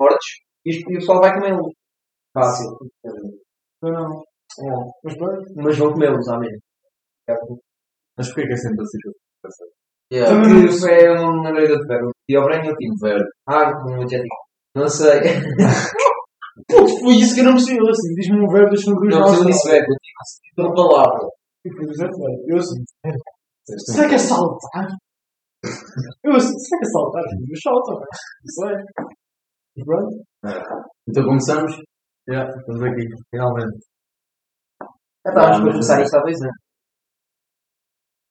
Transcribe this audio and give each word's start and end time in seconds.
mortos 0.00 0.26
e 0.66 0.70
e 0.76 0.96
o 0.96 0.98
pessoal 0.98 1.20
vai 1.20 1.34
comê-los. 1.34 1.72
Fácil. 2.34 2.76
Não, 3.82 3.90
não. 3.90 4.22
É. 4.60 4.90
Mas. 5.04 5.14
Mas 5.56 5.78
vão 5.78 5.92
comê-los 5.92 6.28
à 6.28 6.38
mesma. 6.38 6.58
Mas 8.16 8.28
porquê 8.28 8.46
que 8.46 8.52
é 8.52 8.56
sempre 8.56 8.82
assim 8.82 8.98
eu? 9.06 9.12
Yeah. 10.10 10.42
Também- 10.42 10.66
Que 10.66 10.74
isso 10.74 10.88
é 10.88 11.10
uma 11.12 11.52
noida 11.52 11.76
de 11.78 11.86
verde. 11.86 12.10
E 12.28 12.36
ao 12.36 12.44
branco 12.44 12.66
eu 12.66 12.76
tipo 12.76 12.94
verde. 13.02 13.24
Ah, 13.46 13.70
um 13.86 14.02
adjetivo. 14.02 14.28
Não 14.74 14.88
sei. 14.88 15.20
Putz, 16.68 16.98
foi 17.00 17.14
isso 17.14 17.34
que 17.34 17.40
eu 17.40 17.44
não 17.44 17.52
percebi. 17.52 17.78
Eu 17.78 17.88
assim, 17.88 18.14
diz-me 18.14 18.40
um 18.40 18.48
verbo, 18.48 18.70
deixa-me 18.70 18.96
abrir 18.96 19.10
Não, 19.10 19.28
se 19.28 19.40
eu 19.40 19.46
disse 19.46 19.68
verde, 19.68 19.86
eu 19.86 19.96
digo 20.02 20.68
uma 20.68 20.74
palavra. 20.74 21.28
Eu 22.48 22.58
assim, 22.58 22.82
será 23.78 24.08
que 24.08 24.14
é 24.14 24.18
saltar? 24.18 24.88
Eu 26.24 26.34
assim, 26.34 26.58
será 26.58 26.80
que 26.80 26.86
é 26.86 26.90
saltar? 26.90 27.22
Eu 27.22 27.60
salto, 27.62 28.00
não 28.58 28.68
é? 28.70 28.84
É. 29.78 29.84
Pronto. 29.84 30.16
Então 31.08 31.24
começamos? 31.24 31.72
Já, 32.28 32.48
estamos 32.48 32.82
aqui, 32.82 33.06
finalmente. 33.30 33.78
Estávamos 35.26 35.26
Ah, 35.26 35.32
para 35.32 35.64
mas- 35.64 35.72
começar 35.72 36.02
isto 36.02 36.16
há 36.16 36.20
dois 36.20 36.42
anos. 36.42 36.56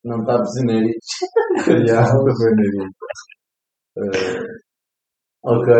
Não 0.03 0.19
está 0.21 0.35
a 0.35 0.43
isto. 0.85 1.25
Já, 1.87 2.05
foi 2.05 2.51
nariz. 2.55 2.91
Eh, 3.97 4.57
Ok, 5.43 5.73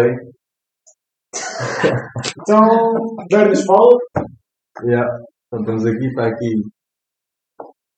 Então, 2.42 2.62
Verdes 3.30 3.66
fala. 3.66 3.98
já. 4.90 5.04
Então 5.48 5.60
estamos 5.62 5.86
aqui, 5.86 6.06
está 6.08 6.28
aqui. 6.28 6.52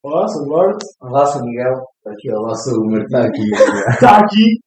Olá, 0.03 0.27
sou 0.27 0.41
o 0.41 0.45
Eduardo. 0.45 0.77
Olá, 1.01 1.25
sou 1.25 1.43
Miguel. 1.43 1.75
Aqui, 2.07 2.31
olá, 2.31 2.55
sou 2.55 2.73
o 2.81 2.85
Marco, 2.91 3.05
está 3.05 3.21
aqui. 3.27 3.41
Está 3.93 4.17
aqui. 4.19 4.59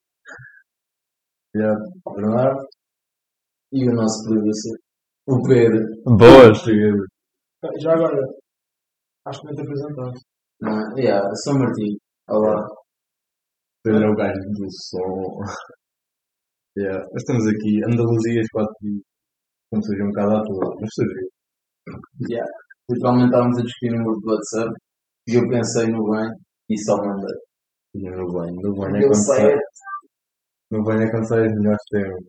Já, 1.55 1.75
Bernardo. 2.15 2.67
E 3.73 3.89
o 3.89 3.95
nosso 3.95 4.25
producer, 4.29 4.77
o 5.27 5.43
Pedro. 5.49 5.81
Boas. 6.05 6.63
Pedro. 6.63 7.05
Já 7.81 7.93
agora, 7.95 8.21
acho 9.27 9.41
que 9.41 9.47
não 9.47 9.55
te 9.55 9.63
apresentaste. 9.63 10.25
Não, 10.61 11.03
já, 11.03 11.21
sou 11.43 11.59
Martim. 11.59 11.97
Olá. 12.29 12.67
Pedro 13.83 14.05
é 14.05 14.11
o 14.11 14.15
gajo 14.17 14.41
do 14.41 14.67
som. 14.71 15.41
Nós 16.77 17.09
estamos 17.17 17.47
aqui, 17.47 17.81
Andaluzia, 17.87 18.43
quatro 18.53 18.75
dias. 18.83 19.03
Como 19.71 19.83
surgiu 19.85 20.05
um 20.05 20.09
bocado 20.09 20.37
à 20.37 20.43
toa, 20.45 20.77
mas 20.79 20.91
surgiu. 20.95 21.29
Já. 22.31 22.45
Literalmente 22.91 23.27
estávamos 23.27 23.59
a 23.59 23.63
discutir 23.63 23.91
no 23.93 24.05
grupo 24.05 24.21
do 24.21 24.33
WhatsApp 24.35 24.73
e 25.29 25.35
eu 25.35 25.49
pensei 25.49 25.87
no 25.87 26.11
bem 26.11 26.29
e 26.69 26.79
só 26.79 26.97
mandei. 26.99 27.39
E 27.95 28.11
no 28.11 28.27
bem, 28.33 28.55
no 28.61 28.75
bem 28.75 29.01
é 29.01 29.05
Eu 29.05 29.09
quando 29.09 29.25
sei. 29.25 29.37
sai, 29.37 29.57
no 30.71 30.85
bem 30.85 31.03
é 31.03 31.11
quando 31.11 31.29
sai 31.29 31.47
os 31.47 31.55
melhores 31.55 31.83
temas. 31.91 32.25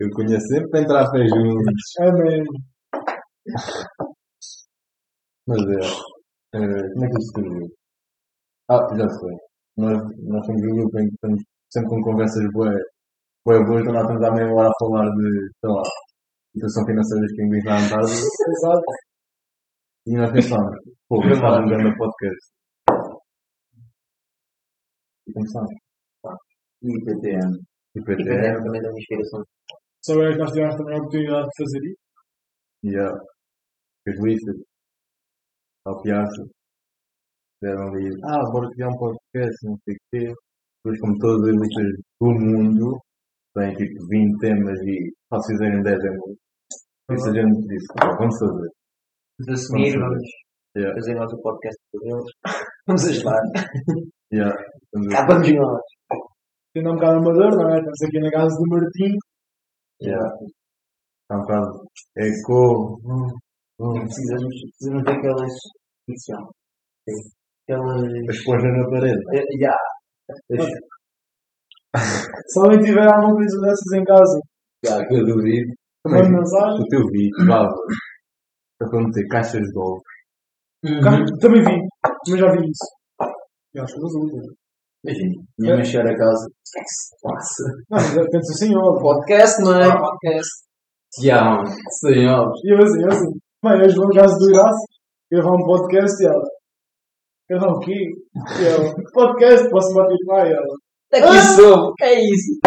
Eu 0.00 0.10
conheço 0.14 0.46
sempre 0.48 0.70
para 0.70 0.80
entrar 0.80 1.04
a 1.04 1.10
pé 1.10 1.26
juntos. 1.26 1.96
Amém. 2.00 2.44
Mas 5.46 5.60
é. 5.62 5.80
eh, 6.54 6.88
como 6.92 7.04
é 7.04 7.08
que 7.08 7.18
isto 7.18 7.32
surgiu? 7.34 7.68
Ah, 8.68 8.86
já 8.96 9.08
sei. 9.08 9.36
Nós, 9.76 9.96
nós 10.28 10.46
temos 10.46 10.62
um 10.62 10.76
grupo 10.76 10.98
em 10.98 11.08
que 11.08 11.14
estamos 11.14 11.42
sempre 11.70 11.88
com 11.90 12.02
conversas 12.02 12.44
boas, 12.52 12.74
boas, 13.44 13.66
boas, 13.66 13.82
quando 13.84 13.94
nós 13.94 14.02
estamos 14.02 14.24
à 14.24 14.30
meia 14.32 14.52
hora 14.52 14.68
a 14.68 14.78
falar 14.78 15.08
de, 15.10 15.50
sei 15.60 15.70
lá, 15.70 15.82
situação 16.52 16.86
financeira 16.86 17.26
pinguins 17.36 17.64
na 17.64 17.78
Antártida. 17.78 18.26
Exato. 18.48 18.82
E 20.06 20.16
nós 20.16 20.32
pensamos, 20.32 20.76
pô, 21.08 21.20
vamos 21.20 21.38
fazer 21.38 21.64
um 21.64 21.68
grande 21.68 21.96
podcast. 21.96 22.52
E 25.26 25.32
começamos. 25.32 25.87
E 26.82 27.04
PTM. 27.04 27.52
E 27.96 27.98
E 27.98 28.04
PTM. 28.04 28.24
PTM 28.24 28.64
também 28.64 28.82
dá 28.82 28.88
uma 28.90 28.98
inspiração. 28.98 29.44
Só 30.04 30.22
é 30.22 30.32
que 30.32 30.38
nós 30.38 30.50
tivemos 30.52 30.76
também 30.76 30.94
a 30.94 30.98
oportunidade 30.98 31.48
de 31.48 31.64
fazer 31.64 31.80
isso. 31.88 33.00
A 33.08 34.10
as 34.10 34.16
listas. 34.24 34.56
Ao 35.86 36.00
piaço. 36.02 36.48
Deram 37.60 37.88
ali, 37.88 38.08
ah, 38.24 38.50
bora 38.52 38.70
criar 38.70 38.88
um 38.88 38.96
podcast, 38.98 39.66
não 39.66 39.76
sei 39.84 39.94
o 39.94 39.98
quê. 40.12 40.34
Depois, 40.84 41.00
como 41.00 41.18
todas 41.18 41.48
as 41.48 41.60
listas 41.60 41.86
do 42.20 42.26
mundo, 42.30 42.98
têm 43.54 43.74
tipo 43.74 44.06
20 44.08 44.38
temas 44.38 44.78
e 44.82 45.12
só 45.28 45.40
se 45.40 45.52
fizerem 45.52 45.82
10 45.82 46.04
é 46.04 46.10
muito. 46.10 46.38
Isso 47.10 47.28
a 47.30 47.32
gente 47.34 47.66
disse, 47.66 47.86
"Pá, 47.94 48.14
vamos 48.16 48.38
fazer. 48.38 48.70
De 49.40 49.52
assumir, 49.52 49.98
Vamos 49.98 50.22
Yeah. 50.76 50.94
fazer 50.94 51.14
nós 51.14 51.32
o 51.32 51.42
podcast 51.42 51.76
por 51.90 52.02
eles. 52.06 52.30
Vamos 52.86 53.08
ajudar. 53.08 53.42
Yeah. 54.32 54.54
Vamos 54.92 55.14
Cá 55.14 55.26
nós. 56.82 56.84
Tendo 56.84 56.90
um 56.90 56.94
bocado 56.94 57.18
amador, 57.18 57.56
não 57.56 57.70
é? 57.70 57.78
Estamos 57.78 58.02
aqui 58.02 58.20
na 58.20 58.30
casa 58.30 58.56
do 58.56 58.68
Martim. 58.68 59.16
Yeah. 60.02 60.28
Está 61.22 61.36
um 61.36 61.40
bocado 61.40 61.70
eco. 62.16 63.00
Hum, 63.04 63.26
hum. 63.80 63.96
E 63.96 64.00
precisamos, 64.00 64.54
precisamos 64.78 65.04
daquelas. 65.04 65.52
Isso, 66.08 66.32
Aquelas. 67.64 68.02
A 68.02 68.32
esponja 68.32 68.68
na 68.68 68.90
parede. 68.90 69.22
Eh, 69.34 69.58
Já. 69.60 69.76
Se 72.46 72.60
alguém 72.60 72.80
tiver 72.80 73.06
alguma 73.06 73.34
coisa 73.34 73.60
dessas 73.62 73.92
em 73.94 74.04
casa, 74.04 74.40
Já, 74.84 75.06
que 75.06 75.14
eu 75.14 75.24
duvido. 75.26 75.72
Também 76.04 76.30
mensagem. 76.30 76.80
o 76.80 76.88
teu 76.88 77.00
vídeo, 77.10 77.46
vá. 77.46 77.68
Para 78.78 78.90
quando 78.90 79.10
ter 79.12 79.26
caixas 79.28 79.60
de 79.60 79.78
ovos. 79.78 80.02
Cara, 81.02 81.24
Também 81.40 81.60
vi, 81.62 81.88
mas 82.04 82.38
já 82.40 82.52
vi 82.52 82.58
isso. 82.70 82.86
E 83.74 83.80
acho 83.80 83.94
que 83.94 84.00
resulta. 84.00 84.54
Imagina, 85.04 85.42
minha 85.58 85.74
mãe 85.76 85.84
chegar 85.84 86.10
a 86.10 86.16
casa. 86.16 86.48
Que 86.72 86.80
é 86.80 86.82
que? 86.82 86.88
Não, 87.90 87.98
mas 87.98 88.30
pensa 88.30 88.52
assim, 88.52 88.74
ó. 88.76 89.00
Podcast, 89.00 89.62
mãe. 89.62 89.90
Podcast. 89.90 90.50
Já, 91.22 91.64
sem 92.00 92.28
ovos. 92.28 92.60
E 92.64 92.74
eu 92.74 92.78
assim, 92.82 93.02
eu 93.02 93.08
assim. 93.08 93.38
Mãe, 93.62 93.80
hoje 93.80 93.96
vamos 93.96 94.16
casa 94.16 94.34
do 94.38 94.50
Irácio 94.50 94.98
gravar 95.30 95.54
um 95.54 95.64
podcast 95.64 96.22
e 96.22 96.26
ela. 96.26 96.44
Gravar 97.48 97.72
o 97.72 97.80
quê? 97.80 97.92
E 98.60 98.66
ela, 98.66 98.94
podcast, 99.12 99.70
posso 99.70 99.90
Spotify? 99.90 100.48
E 100.48 100.52
ela, 100.52 100.74
É 101.12 101.20
que 101.20 101.36
isso 101.36 101.56
sou. 101.56 101.92
É 102.00 102.14
isso. 102.14 102.60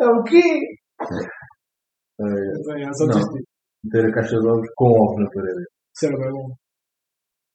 é 0.00 0.06
o 0.06 0.22
quê? 0.22 0.60
Mas 2.18 2.68
é, 2.68 2.82
é 2.82 2.92
só 2.92 3.06
Não. 3.06 3.20
Ter 3.90 4.06
a 4.06 4.12
caixa 4.12 4.38
de 4.38 4.48
ovos 4.48 4.68
com 4.76 4.86
ovos 4.86 5.22
na 5.22 5.30
parede. 5.30 5.64
Isso 5.94 6.06
era 6.06 6.16
bem 6.16 6.32
bom. 6.32 6.48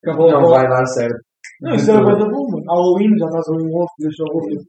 Não 0.05 0.49
vai 0.49 0.67
dar 0.69 0.85
certo. 0.85 1.19
Não, 1.61 1.75
isso 1.75 1.89
era 1.91 2.05
bem 2.05 2.17
da 2.17 2.25
bom, 2.25 2.51
mano. 2.51 2.65
Halloween, 2.67 3.17
já 3.17 3.25
estás 3.25 3.47
a 3.47 3.51
um 3.51 3.75
ovo, 3.75 3.89
deixa 3.99 4.23
o 4.23 4.37
ovo. 4.37 4.65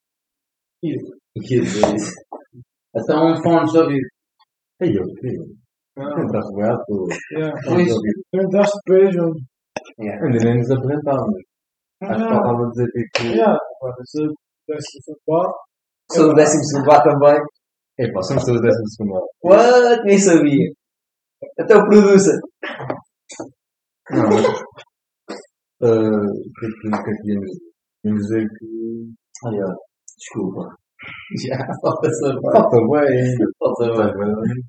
E 0.83 0.97
O 0.97 1.41
que 1.47 1.55
é 1.55 1.59
isso? 1.95 2.13
Então, 2.97 3.43
fones 3.43 3.73
de 3.73 3.79
ouvido. 3.79 4.09
Ei, 4.81 4.97
eu 4.97 5.05
queria. 5.15 5.41
ah, 5.99 6.21
Entraste 6.23 6.55
bem 6.57 6.65
à 6.65 6.77
toa. 6.85 7.07
yeah. 7.33 7.55
Entraste 8.35 8.79
mano. 9.17 9.35
Ainda 9.99 10.45
nem 10.45 10.57
nos 10.59 10.71
apresentámos. 10.71 11.35
Acho 12.03 12.17
que 12.17 12.25
Ah, 12.25 12.29
faltava 12.31 12.71
dizer 12.71 12.87
tipo. 12.93 13.27
yeah. 13.27 13.59
Se 14.07 14.23
desse 14.69 14.99
o 14.99 15.03
sofá, 15.05 15.53
Sou 16.13 16.29
do 16.29 16.35
décimo 16.35 16.65
segundo 16.65 16.89
lá 16.89 17.03
também. 17.05 17.39
Ei, 17.99 18.11
pá, 18.13 18.23
somos 18.23 18.45
todos 18.45 18.61
décimo 18.63 18.89
segundo. 18.89 19.27
What? 19.45 20.03
Nem 20.05 20.19
sabia. 20.19 20.73
Até 21.59 21.77
o 21.77 21.85
producer. 21.89 22.39
Não, 24.11 24.29
mas. 24.29 24.45
eh, 25.83 25.87
O 25.87 26.53
que 26.59 26.67
é 26.67 27.15
que 27.23 27.33
é 27.33 27.35
íamos 28.05 28.23
dizer? 28.23 28.47
Que. 28.59 29.13
Ah, 29.47 29.51
já. 29.53 29.75
Desculpa. 30.21 30.77
Já, 31.43 31.57
falta 31.83 32.09
parte. 32.21 32.41
Falta 32.53 32.77
bem. 32.93 33.35
Falta 33.59 34.13
bem. 34.19 34.63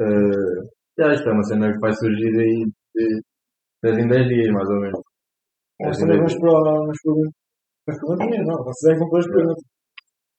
Eh, 0.00 0.60
Já, 0.98 1.12
isto 1.12 1.28
é 1.28 1.32
uma 1.32 1.42
cena 1.44 1.72
que 1.72 1.78
vai 1.78 1.92
surgir 1.92 2.34
aí 2.40 2.64
de 2.94 3.22
10 3.82 3.98
em 3.98 4.08
10 4.08 4.28
dias, 4.28 4.50
mais 4.52 4.68
ou 4.68 4.80
menos. 4.80 5.00
nós 5.80 5.98
10 5.98 5.98
em 5.98 6.00
também 6.00 6.20
10 6.20 6.34
vamos 6.34 6.40
para 6.40 6.82
umas 6.82 6.98
perguntas. 7.04 7.32
Umas 7.86 7.98
perguntinhas, 8.00 8.46
não. 8.46 8.64
Vocês 8.64 8.90
é 8.90 8.94
que 8.94 9.00
vão 9.00 9.10
pôr 9.10 9.20
as 9.20 9.26
perguntas. 9.26 9.64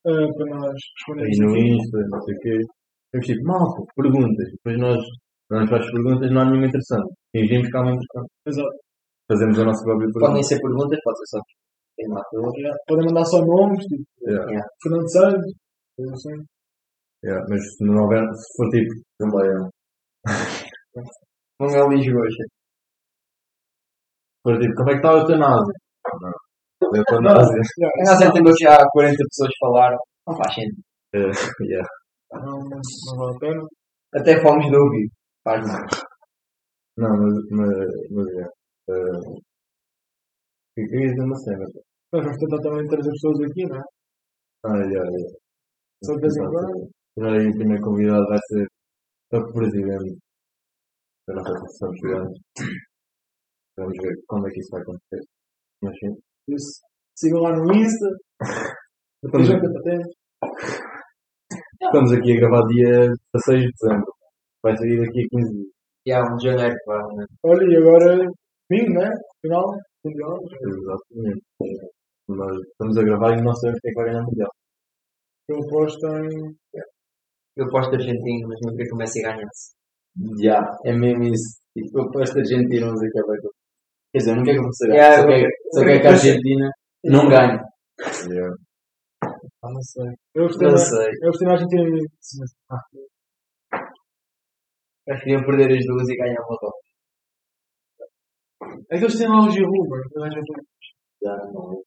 Ah, 0.08 0.28
para 0.36 0.46
nós 0.58 0.78
respondermos 0.98 1.40
aí 1.40 1.46
no. 1.46 1.58
Insta, 1.58 1.98
não 2.10 2.22
sei 2.22 2.36
o 2.36 2.40
quê. 2.40 2.58
Temos 3.12 3.28
tipo, 3.28 3.44
malta, 3.46 3.82
perguntas. 3.96 4.48
Depois 4.52 4.78
nós, 4.80 5.02
nós 5.52 5.70
fazemos 5.70 5.92
perguntas, 5.92 6.32
não 6.32 6.42
há 6.42 6.46
nenhuma 6.46 6.68
interessante. 6.68 7.14
Fingimos 7.32 7.70
que 7.70 7.78
há 7.78 7.82
uma 7.82 7.92
interessante. 7.94 8.30
Exato. 8.48 8.78
Fazemos 9.28 9.60
a 9.60 9.66
nossa 9.66 9.84
própria 9.84 10.08
pergunta. 10.08 10.28
Podem 10.28 10.44
ser 10.44 10.60
perguntas, 10.62 11.00
pode 11.04 11.18
ser 11.20 11.28
só. 11.38 11.40
Tem. 12.06 12.62
Yeah. 12.62 12.78
Podem 12.88 13.06
mandar 13.08 13.26
só 13.26 13.40
nomes, 13.46 13.86
tipo 13.86 14.04
Yeah, 14.28 14.68
Fernando 14.82 15.10
Santos, 15.12 15.54
assim. 16.14 16.38
yeah, 17.24 17.46
Mas 17.50 17.62
se 17.76 17.84
não 17.86 18.04
houver, 18.04 18.24
se 18.34 18.48
for 18.58 18.70
tipo, 18.70 18.94
não 19.22 19.30
vai. 19.32 19.48
não. 19.48 19.70
Não 21.58 21.70
é 21.70 21.84
o 21.84 21.90
Lisboa. 21.90 22.28
Se 22.30 22.44
for 24.44 24.60
tipo, 24.60 24.74
como 24.76 24.90
é 24.90 24.94
que 24.94 24.98
está 25.00 25.10
a 25.12 25.20
eutanásia? 25.20 25.74
Não. 26.22 26.30
A 26.94 26.98
eutanásia. 26.98 27.62
Yeah. 27.80 27.96
Nós 28.06 28.22
entendemos 28.22 28.60
já 28.62 28.78
40 28.92 29.16
pessoas 29.30 29.52
falaram. 29.60 29.98
Não 30.28 30.36
faz 30.36 30.54
sentido. 30.54 30.82
Eh, 31.14 31.32
yeah. 31.64 31.88
Não, 32.34 32.60
vale 33.18 33.36
a 33.36 33.40
pena. 33.40 33.64
Até 34.16 34.42
fomos 34.42 34.66
de 34.66 34.76
ouvir. 34.76 35.08
Faz 35.46 35.66
mal. 35.66 35.80
Não, 36.98 37.10
mas, 37.10 37.36
mas, 37.52 37.88
mas 38.12 38.28
é. 38.38 38.48
Uh, 38.92 39.42
querias 40.76 41.12
dizer 41.12 41.24
uma 41.24 41.36
cena? 41.38 41.66
Nós 42.16 42.24
vamos 42.24 42.38
tentar 42.38 42.62
também 42.62 42.88
trazer 42.88 43.12
pessoas 43.12 43.42
aqui, 43.42 43.66
não 43.68 43.76
é? 43.76 43.84
Ai, 44.68 44.88
ai, 44.88 45.04
ai. 45.04 45.36
Só 46.02 46.14
de 46.14 46.22
vez 46.22 46.38
em 46.38 46.48
quando. 46.48 46.90
Já 47.18 47.28
aí 47.28 47.48
o 47.48 47.58
primeiro 47.58 47.84
convidado 47.84 48.26
vai 48.28 48.40
ser 48.48 48.68
o 49.34 49.52
presidente 49.52 50.18
da 51.28 51.36
nossa 51.36 51.52
Associação 51.52 51.90
de 51.90 51.96
Estudantes. 51.96 52.42
Vamos 53.78 53.98
ver 54.02 54.16
quando 54.28 54.48
é 54.48 54.52
que 54.52 54.60
isso 54.62 54.70
vai 54.72 54.82
acontecer. 54.82 55.22
Mas 55.84 55.94
sim. 56.00 56.16
Isso. 56.56 56.82
Sigam 57.18 57.42
lá 57.42 57.52
no 57.52 57.76
Insta. 57.76 58.08
Estamos, 59.26 59.50
tenho. 59.50 60.02
estamos 61.82 62.12
aqui 62.14 62.32
a 62.32 62.40
gravar 62.40 62.62
dia 62.68 63.12
16 63.34 63.62
de 63.62 63.72
dezembro. 63.72 64.14
Vai 64.64 64.78
sair 64.78 65.00
daqui 65.00 65.20
a 65.20 65.28
15 65.32 65.52
dias. 65.52 65.76
E 66.06 66.12
há 66.14 66.22
um 66.22 66.36
de 66.38 66.48
janeiro, 66.48 66.76
provavelmente. 66.86 67.34
Olha, 67.44 67.66
e 67.66 67.76
agora, 67.76 68.18
domingo, 68.70 69.00
né? 69.00 69.10
Final, 69.42 69.66
mundial. 70.06 70.38
Exatamente. 70.62 71.42
Mas 72.28 72.58
estamos 72.72 72.98
a 72.98 73.04
gravar 73.04 73.38
e 73.38 73.42
não 73.42 73.54
sabemos 73.56 73.80
quem 73.82 73.92
é 73.92 73.94
que 73.94 74.00
vai 74.02 74.06
ganhar 74.10 74.22
o 74.24 74.26
Mundial. 74.26 74.50
Eu 75.48 75.58
aposto 75.64 76.06
em. 76.08 76.56
Eu 77.56 77.70
posto 77.70 77.94
argentino, 77.96 78.48
mas 78.50 78.60
não 78.64 78.72
queria 78.72 78.88
que 78.88 78.94
o 78.94 78.98
Messi 78.98 79.22
ganhasse. 79.22 79.74
Já, 80.42 80.60
é 80.86 80.92
mesmo 80.94 81.24
isso. 81.24 81.60
Tipo, 81.78 82.00
eu 82.00 82.04
aposto 82.06 82.38
a 82.38 82.40
Argentina, 82.40 82.88
mas 82.92 83.02
acaba 83.04 83.38
com. 83.42 83.50
Quer 84.12 84.18
dizer, 84.20 84.36
não 84.36 84.44
que 84.44 84.58
você 84.60 84.88
ganhe. 84.88 84.98
Yeah, 85.00 85.22
Só 85.22 85.30
eu- 85.30 85.50
só 85.74 85.80
quero 85.86 86.02
que 86.02 86.08
a 86.08 86.12
Argentina 86.12 86.72
não 87.04 87.30
ganhe. 87.30 87.60
Ah, 89.64 89.72
não 89.72 89.82
sei. 89.82 90.06
Eu 90.36 90.44
gostei, 90.48 90.68
Não 90.70 90.78
sei. 90.78 91.08
eu 91.22 91.28
gostei 91.30 91.48
na 91.48 91.54
Argentina 91.54 91.84
no 91.84 91.90
início, 91.90 92.40
mas- 92.40 92.56
ah, 92.72 93.86
Preferia 95.06 95.46
perder 95.46 95.78
as 95.78 95.86
duas 95.86 96.10
e 96.10 96.16
ganhar 96.18 96.42
uma 96.42 96.58
Copa. 96.58 96.78
É 98.90 98.98
que 98.98 99.04
eles 99.04 99.18
têm 99.18 99.28
lá 99.28 99.46
o 99.46 99.52
Giroud. 99.52 99.90
Eu 100.16 100.24
acho 100.24 100.36
que- 100.42 100.66
Já, 101.24 101.36
não. 101.54 101.84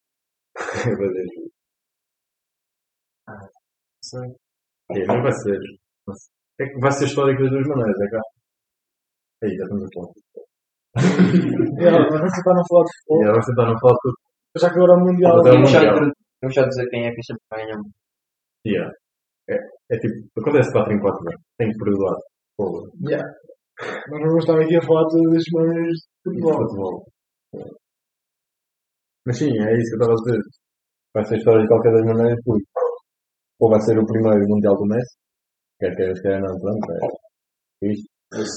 Não 3.29 4.03
sei. 4.03 4.27
É, 4.91 5.05
não 5.05 5.21
vai 5.21 5.31
ser. 5.31 5.59
mas 6.07 6.17
É 6.59 6.65
que 6.65 6.79
vai 6.79 6.91
ser 6.91 7.05
histórico 7.05 7.41
das 7.43 7.51
duas 7.51 7.67
maneiras, 7.67 8.01
é 8.01 8.09
cá. 8.09 8.21
Aí, 9.43 9.55
já 9.55 9.63
estamos 9.63 9.83
a 9.83 9.87
falar. 9.93 10.13
Yeah, 11.79 12.09
mas 12.11 12.21
você 12.21 12.39
está 12.39 12.51
a 12.51 12.63
falar 12.67 12.83
de 12.85 12.91
futebol. 12.97 13.21
agora 13.23 13.41
você 13.41 13.51
está 13.51 13.65
no 13.69 13.79
foto. 13.79 14.07
Já 14.57 14.69
que 14.69 14.75
agora 14.79 14.93
o 14.93 14.99
Mundial. 15.05 15.37
Mas 15.37 15.45
é 15.45 15.49
o 15.49 15.53
Vamos 15.53 15.71
Mundial. 15.73 15.95
intro- 15.95 16.13
vamos 16.41 16.55
só 16.55 16.63
dizer 16.67 16.89
quem 16.89 17.07
é 17.07 17.11
que 17.13 17.23
sempre 17.23 17.43
ganha. 17.53 17.75
Yeah. 18.65 18.91
É, 19.49 19.55
é 19.91 19.97
tipo, 19.99 20.15
acontece 20.41 20.71
4 20.71 20.93
em 20.93 20.99
4 20.99 21.19
anos. 21.21 21.41
Tem 21.57 21.69
que 21.71 21.77
perdoar. 21.77 22.15
Pô, 22.57 22.89
Nós 24.09 24.19
não 24.21 24.27
vamos 24.27 24.43
estar 24.43 24.59
aqui 24.59 24.75
a 24.75 24.81
falar 24.81 25.05
todas 25.07 25.35
as 25.37 25.43
semanas 25.43 25.93
de 26.25 26.31
de 26.35 26.41
futebol. 26.41 27.05
Mas 29.29 29.37
sim, 29.37 29.45
é 29.45 29.77
isso 29.77 29.93
que 29.93 29.95
eu 29.95 30.01
estava 30.01 30.13
a 30.13 30.21
dizer. 30.25 30.41
Vai 31.13 31.23
ser 31.25 31.37
história 31.37 31.61
de 31.61 31.67
qualquer 31.67 31.93
das 31.93 32.05
maneiras, 32.05 32.39
porque 32.43 32.65
ou 33.61 33.69
vai 33.69 33.79
ser 33.81 33.99
o 33.99 34.05
primeiro 34.05 34.41
Mundial 34.49 34.73
do 34.73 34.87
Messi, 34.87 35.13
quer 35.77 35.95
queiras, 35.95 36.19
quer 36.21 36.41
não, 36.41 36.57
pronto, 36.57 36.91
é 37.83 37.91
isto. 37.91 38.09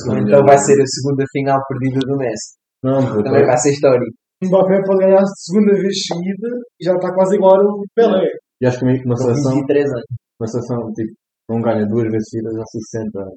Ou 0.09 0.17
então 0.17 0.41
vai 0.47 0.57
ser 0.57 0.81
a 0.81 0.87
segunda 0.87 1.25
final 1.31 1.61
perdida 1.69 2.01
do 2.07 2.17
Messi. 2.17 2.57
Não, 2.83 3.05
porque 3.05 3.25
Também 3.25 3.45
vai 3.45 3.59
ser 3.59 3.73
histórico. 3.73 4.17
Mbappé 4.43 4.81
pode 4.87 5.05
ganhar 5.05 5.21
a 5.21 5.27
segunda 5.27 5.73
vez 5.75 5.95
seguida 6.07 6.49
e 6.81 6.85
já 6.85 6.95
está 6.95 7.13
quase 7.13 7.37
igual 7.37 7.61
ao 7.61 7.85
Pelé. 7.95 8.25
E 8.63 8.67
acho 8.67 8.79
que 8.79 8.85
uma 9.05 9.17
seleção, 9.17 9.53
23 9.53 9.91
anos. 9.91 10.05
uma 10.41 10.47
seleção, 10.47 10.93
tipo, 10.95 11.13
não 11.51 11.61
ganha 11.61 11.85
duas 11.85 12.11
vezes 12.11 12.31
seguidas 12.31 12.57
há 12.57 12.65
60 12.65 13.21
anos. 13.21 13.37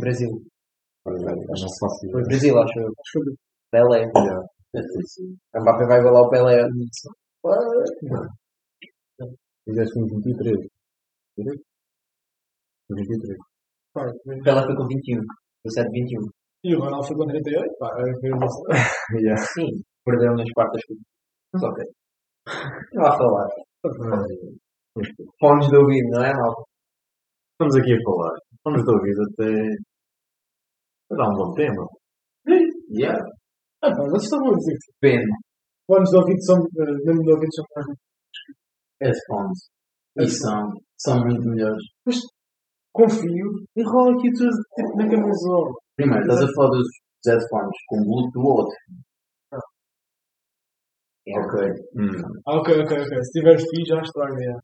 Brasil. 0.00 0.30
Olha, 1.06 1.36
Não 1.36 1.56
se 1.56 1.78
fácil. 1.80 2.10
Foi 2.12 2.22
Brasil, 2.22 2.58
acho 2.58 2.78
eu. 2.80 2.92
Pelé. 3.70 4.10
Yeah. 4.16 4.46
O 4.72 5.60
Mbappé 5.60 5.84
vai 5.86 5.98
igualar 5.98 6.22
o 6.22 6.30
Pelé. 6.30 6.62
Fizeste 9.64 9.98
uns 9.98 10.10
23. 10.10 10.68
23. 12.90 13.38
vai. 13.94 14.08
O 14.08 14.42
Pelé 14.44 14.62
foi 14.64 14.76
com 14.76 14.86
21. 14.86 15.20
17, 15.64 15.90
21. 15.90 16.28
E 16.62 16.76
o 16.76 16.80
Ronaldo 16.80 17.06
foi 17.06 17.16
com 17.16 17.26
38. 17.26 17.78
Pá, 17.78 17.88
é. 17.98 18.04
Yeah. 19.20 19.42
Sim. 19.54 19.82
Perdeu 20.04 20.34
nas 20.36 20.50
quartas. 20.54 20.82
Mas 21.52 21.62
ok. 21.62 21.84
Não 22.92 23.04
há 23.04 23.08
a 23.14 23.18
falar. 23.18 23.48
Fones 25.40 25.68
de 25.68 25.76
ouvido, 25.76 26.10
não 26.10 26.24
é, 26.24 26.32
malta? 26.32 26.62
Estamos 27.52 27.76
aqui 27.76 27.94
a 27.94 28.02
falar. 28.04 28.38
Vamos 28.64 28.84
de 28.84 28.90
ouvido 28.90 29.22
até. 29.32 29.50
Dá 31.10 31.28
um 31.28 31.34
bom 31.34 31.54
tema. 31.54 31.86
Yeah. 32.90 33.39
Ah, 33.82 33.90
pá, 33.90 34.02
vocês 34.10 34.24
estão 34.24 34.40
a 34.50 34.56
dizer 34.56 34.76
que 34.80 34.92
Depende. 35.00 35.32
fones 35.86 36.10
de 36.10 36.16
ouvido 36.16 36.42
são. 36.44 36.56
eh, 36.56 37.04
Mesmo 37.06 37.22
de 37.22 37.32
ouvido 37.32 37.54
são 37.54 37.64
mais. 37.76 37.98
Headphones. 39.02 39.60
E 40.18 40.26
são, 40.28 40.72
são 40.98 41.20
muito 41.24 41.48
melhores. 41.48 41.82
Confio. 42.92 43.48
Enrola 43.76 44.12
aqui 44.16 44.30
tudo 44.32 44.50
tipo, 44.76 44.96
na 44.98 45.08
camisola. 45.08 45.70
Primeiro, 45.96 46.22
estás 46.22 46.42
a 46.42 46.52
falar 46.54 46.70
dos 46.70 46.86
headphones 47.26 47.78
com 47.88 47.96
Bluetooth 48.04 48.38
ou 48.38 48.56
outro? 48.58 48.76
Yeah. 51.26 51.46
Ok. 51.46 51.54
Hum. 51.96 52.40
Ah, 52.46 52.56
ok, 52.58 52.68
ok, 52.82 52.92
ok. 53.00 53.24
Se 53.24 53.32
tiver 53.40 53.56
fio, 53.58 53.86
já 53.86 54.00
estraga. 54.02 54.34
já. 54.42 54.58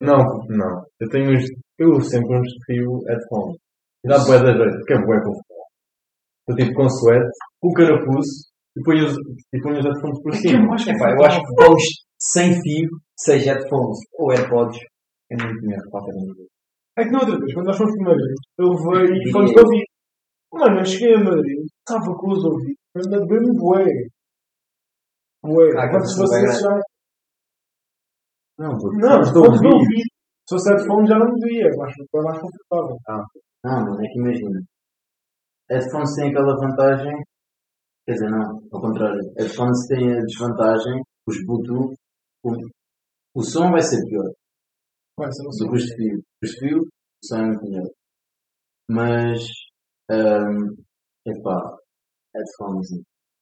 Não, 0.00 0.22
não. 0.48 0.84
Eu 1.00 1.08
tenho 1.10 1.30
uns. 1.32 1.44
Eu 1.78 2.00
sempre 2.00 2.38
uns 2.38 2.48
fio 2.66 3.02
headphones. 3.08 3.56
E 4.04 4.08
dá 4.08 4.18
bué 4.18 4.38
das 4.42 4.56
vezes, 4.56 4.76
porque 4.78 4.92
é 4.94 4.98
bué 4.98 5.18
Estou 6.42 6.56
tipo 6.56 6.74
com 6.74 6.88
suéte, 6.88 7.30
com 7.60 7.68
o 7.68 7.72
carapuço 7.72 8.50
e 8.76 8.82
ponho 8.82 9.04
os, 9.06 9.14
e 9.52 9.60
ponho 9.60 9.78
os 9.78 9.84
headphones 9.84 10.22
por 10.22 10.34
É 10.34 10.40
que 10.40 10.48
é 10.48 10.50
cima. 10.50 10.66
mais 10.66 10.86
Epá, 10.86 11.10
eu 11.10 11.24
acho 11.24 11.40
que 11.40 11.54
fones 11.62 11.84
sem 12.18 12.52
fio, 12.62 12.90
seja 13.16 13.54
headphones 13.54 13.98
ou 14.18 14.32
AirPods, 14.32 14.78
é 15.30 15.36
muito 15.36 15.62
melhor. 15.66 15.82
Qualquer 15.90 16.14
um. 16.14 16.46
É 16.98 17.04
que 17.04 17.10
na 17.10 17.20
outra 17.20 17.38
vez, 17.38 17.54
quando 17.54 17.66
nós 17.66 17.76
fomos 17.78 17.94
para 17.96 18.10
Madrid, 18.10 18.36
eu 18.58 18.68
levei 18.68 19.18
Diga. 19.18 19.32
fones 19.32 19.52
de 19.52 19.60
ouvido. 19.60 19.84
Mano, 20.52 20.78
eu 20.80 20.84
cheguei 20.84 21.14
a 21.14 21.24
Madrid, 21.24 21.58
estava 21.78 22.14
com 22.14 22.30
os 22.32 22.44
ouvidos, 22.44 22.76
anda 22.96 23.26
bem 23.26 23.40
bué. 23.56 23.86
Bué. 25.44 25.70
Ah, 25.78 25.90
vai 25.90 26.00
vocês 26.00 26.60
já... 26.60 26.80
Não, 28.58 28.76
porque 28.78 28.98
Não, 28.98 29.20
estou 29.20 29.42
de 29.42 29.66
ouvido. 29.66 30.12
Se 30.48 30.54
fosse 30.56 30.70
headphone 30.70 31.06
já 31.06 31.18
não 31.18 31.26
me 31.26 31.40
doía, 31.40 31.70
mas 31.78 31.92
foi 32.10 32.22
mais 32.22 32.38
confortável. 32.38 32.96
Não, 33.64 33.84
mas 33.84 34.00
é 34.00 34.08
que 34.08 34.18
imagina. 34.18 34.60
Headphones 35.70 36.14
tem 36.14 36.30
aquela 36.30 36.56
vantagem. 36.56 37.14
Quer 38.06 38.12
dizer, 38.14 38.30
não, 38.30 38.60
ao 38.72 38.80
contrário. 38.80 39.20
Headphones 39.38 39.86
têm 39.88 40.12
a 40.12 40.20
desvantagem, 40.22 41.02
os 41.26 41.36
Bluetooth, 41.46 41.94
o, 42.44 42.52
o 43.34 43.42
som 43.42 43.70
vai 43.70 43.80
ser 43.80 44.02
pior 44.08 44.30
Vai 45.16 45.30
ser 45.32 45.42
do 45.44 45.70
que 45.70 45.76
os 45.76 45.82
de 45.84 45.94
fio. 45.96 46.22
Os 46.42 46.50
de 46.50 46.58
fio, 46.58 46.78
o 46.78 47.26
som 47.26 47.36
é 47.36 47.44
muito 47.46 47.62
melhor. 47.64 47.88
Mas, 48.90 49.40
um, 50.10 50.74
epá, 51.26 51.76
headphones. 52.34 52.88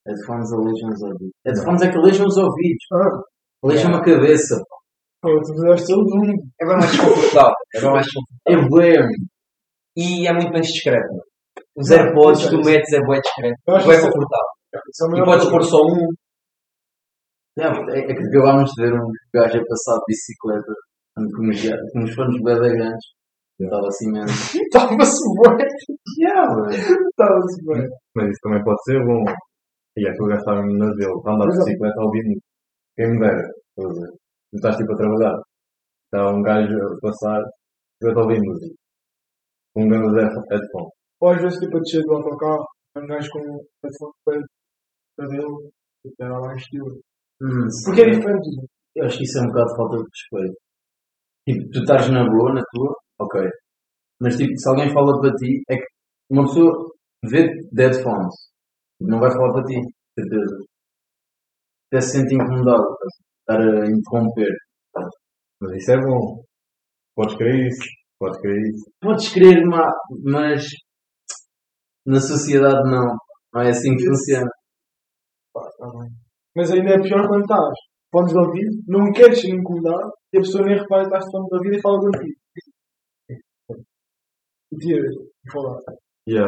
Headphones 0.06 0.52
alejam 0.52 0.90
os 0.90 1.02
ouvidos. 1.02 1.32
Headphones 1.46 1.82
é 1.82 1.90
que 1.90 1.98
alejam 1.98 2.26
os 2.26 2.36
ouvidos. 2.36 2.84
Ah, 2.92 3.22
Alejam 3.62 3.94
a 3.94 4.02
cabeça. 4.02 4.56
pô, 5.20 5.38
tu 5.42 5.52
fizeste 5.52 5.86
todo 5.88 6.16
mundo. 6.16 6.32
É 6.60 6.66
bem 6.66 6.76
mais 6.76 6.90
desconfortável. 6.90 7.54
É 7.74 7.80
bem 7.80 7.90
mais 7.92 8.06
desconfortável. 8.06 8.64
É 8.64 8.68
bué. 8.68 9.06
E 9.96 10.26
é 10.26 10.32
muito 10.32 10.50
mais 10.52 10.66
discreto. 10.66 11.29
Os 11.80 11.90
AirPods, 11.90 12.48
tu 12.50 12.58
metes 12.64 12.92
é 12.92 13.00
bué 13.00 13.20
discreto. 13.20 13.56
Eu 13.66 13.76
acho 13.76 13.86
Bué 13.86 13.96
é- 13.96 14.00
confortável. 14.00 15.16
E 15.16 15.24
podes 15.24 15.48
pôr 15.50 15.64
só 15.64 15.78
um. 15.78 16.08
Não, 17.56 17.90
é, 17.90 17.98
é 17.98 18.14
que 18.14 18.22
acabámos 18.22 18.70
de 18.72 18.82
ver 18.82 18.92
um 18.94 19.10
gajo 19.34 19.58
a 19.58 19.64
passar 19.66 19.96
de 19.98 20.04
bicicleta 20.08 20.72
com 21.14 21.22
uns, 21.48 21.62
com 21.92 22.14
fones 22.14 22.42
bem 22.42 22.76
grandes. 22.76 23.06
Estava 23.60 23.86
assim 23.88 24.10
mesmo. 24.12 24.30
Estava-se 24.64 25.24
bué. 25.36 25.66
Estava-se 27.10 27.64
bué. 27.64 27.86
Mas 28.14 28.28
isso 28.30 28.40
também 28.42 28.62
pode 28.64 28.82
ser 28.84 29.04
bom. 29.04 29.24
E 29.96 30.06
é 30.08 30.12
que 30.12 30.22
o 30.22 30.26
gajo 30.26 30.38
estava 30.40 30.62
na 30.62 30.86
dele, 30.94 31.12
está 31.18 31.30
a 31.30 31.34
andar 31.34 31.48
de 31.48 31.58
bicicleta 31.58 32.00
a 32.00 32.04
ouvir 32.04 32.24
música. 32.24 32.46
Quem 32.96 33.10
me 33.10 33.18
dera. 33.20 33.48
Tu 33.76 34.56
estás 34.56 34.76
tipo 34.76 34.92
a 34.92 34.96
trabalhar. 34.96 35.36
Está 36.04 36.30
um 36.30 36.42
gajo 36.42 36.76
a 36.76 37.00
passar, 37.02 37.40
eu 38.00 38.08
estou 38.08 38.22
a 38.22 38.26
ouvir 38.26 38.40
música. 38.40 38.74
Um 39.76 39.88
grande 39.88 40.20
headphone. 40.50 40.90
Ou 41.20 41.30
às 41.30 41.42
vezes, 41.42 41.58
tipo, 41.60 41.76
a 41.76 41.80
descer 41.80 42.02
do 42.04 42.14
autocarro, 42.14 42.66
um 42.96 43.06
gajo 43.06 43.30
com 43.32 43.40
o 43.40 43.66
headphone 43.84 44.12
para 44.24 44.40
para 45.16 45.28
dele, 45.28 45.70
tipo, 46.04 46.16
era 46.24 46.40
mais 46.40 46.62
estilo. 46.62 47.00
Porque 47.84 48.02
é 48.02 48.10
diferente. 48.10 48.48
Eu 48.96 49.06
acho 49.06 49.18
que 49.18 49.24
isso 49.24 49.38
é 49.38 49.42
um 49.42 49.46
bocado 49.48 49.70
de 49.70 49.76
falta 49.76 49.96
de 49.98 50.04
respeito. 50.04 50.58
Tipo, 51.46 51.70
tu 51.72 51.78
estás 51.80 52.08
na 52.10 52.24
boa, 52.30 52.54
na 52.54 52.62
tua, 52.72 52.94
ok. 53.20 53.42
Mas 54.20 54.36
tipo, 54.38 54.56
se 54.58 54.68
alguém 54.70 54.92
fala 54.94 55.20
para 55.20 55.34
ti, 55.36 55.62
é 55.70 55.76
que 55.78 55.86
uma 56.30 56.44
pessoa 56.46 56.72
vê 57.24 57.42
de 57.72 57.82
headphones, 57.82 58.34
não 59.00 59.20
vai 59.20 59.30
falar 59.32 59.52
para 59.54 59.64
ti, 59.64 59.80
certeza. 60.18 60.64
Até 61.86 62.00
se 62.00 62.10
sente 62.12 62.34
incomodado, 62.34 62.82
a 62.82 63.06
estar 63.40 63.60
a 63.60 63.86
interromper. 63.90 64.52
Mas 65.60 65.72
isso 65.76 65.92
é 65.92 65.98
bom. 66.00 66.44
Podes 67.16 67.36
crer 67.36 67.68
isso. 67.68 67.84
Podes 68.20 68.40
crer 68.40 68.60
isso. 68.70 68.92
Podes 69.02 69.28
crer, 69.34 69.66
ma- 69.66 69.94
mas 70.24 70.66
na 72.06 72.20
sociedade 72.20 72.82
não. 72.90 73.16
Não 73.52 73.62
é 73.62 73.70
assim 73.70 73.96
que 73.96 74.06
funciona. 74.06 74.50
Pá, 75.52 75.62
tá 75.78 75.86
bem. 75.86 76.10
Mas 76.56 76.70
ainda 76.72 76.94
é 76.94 77.00
pior 77.00 77.26
quando 77.26 77.42
estás 77.42 77.74
fones 78.12 78.32
de 78.32 78.38
ouvido, 78.38 78.82
não 78.88 79.12
queres 79.12 79.40
ser 79.40 79.54
incomodado 79.54 80.10
e 80.32 80.38
a 80.38 80.40
pessoa 80.40 80.64
nem 80.64 80.78
repara 80.78 81.02
que 81.02 81.14
estás 81.14 81.30
fones 81.30 81.48
de 81.48 81.56
ouvido 81.56 81.76
e 81.76 81.80
fala 81.80 81.98
contigo. 82.00 82.40
E 84.72 84.76
tiras 84.78 85.14
e 85.14 85.52
falar. 85.52 85.80
Yeah, 86.28 86.46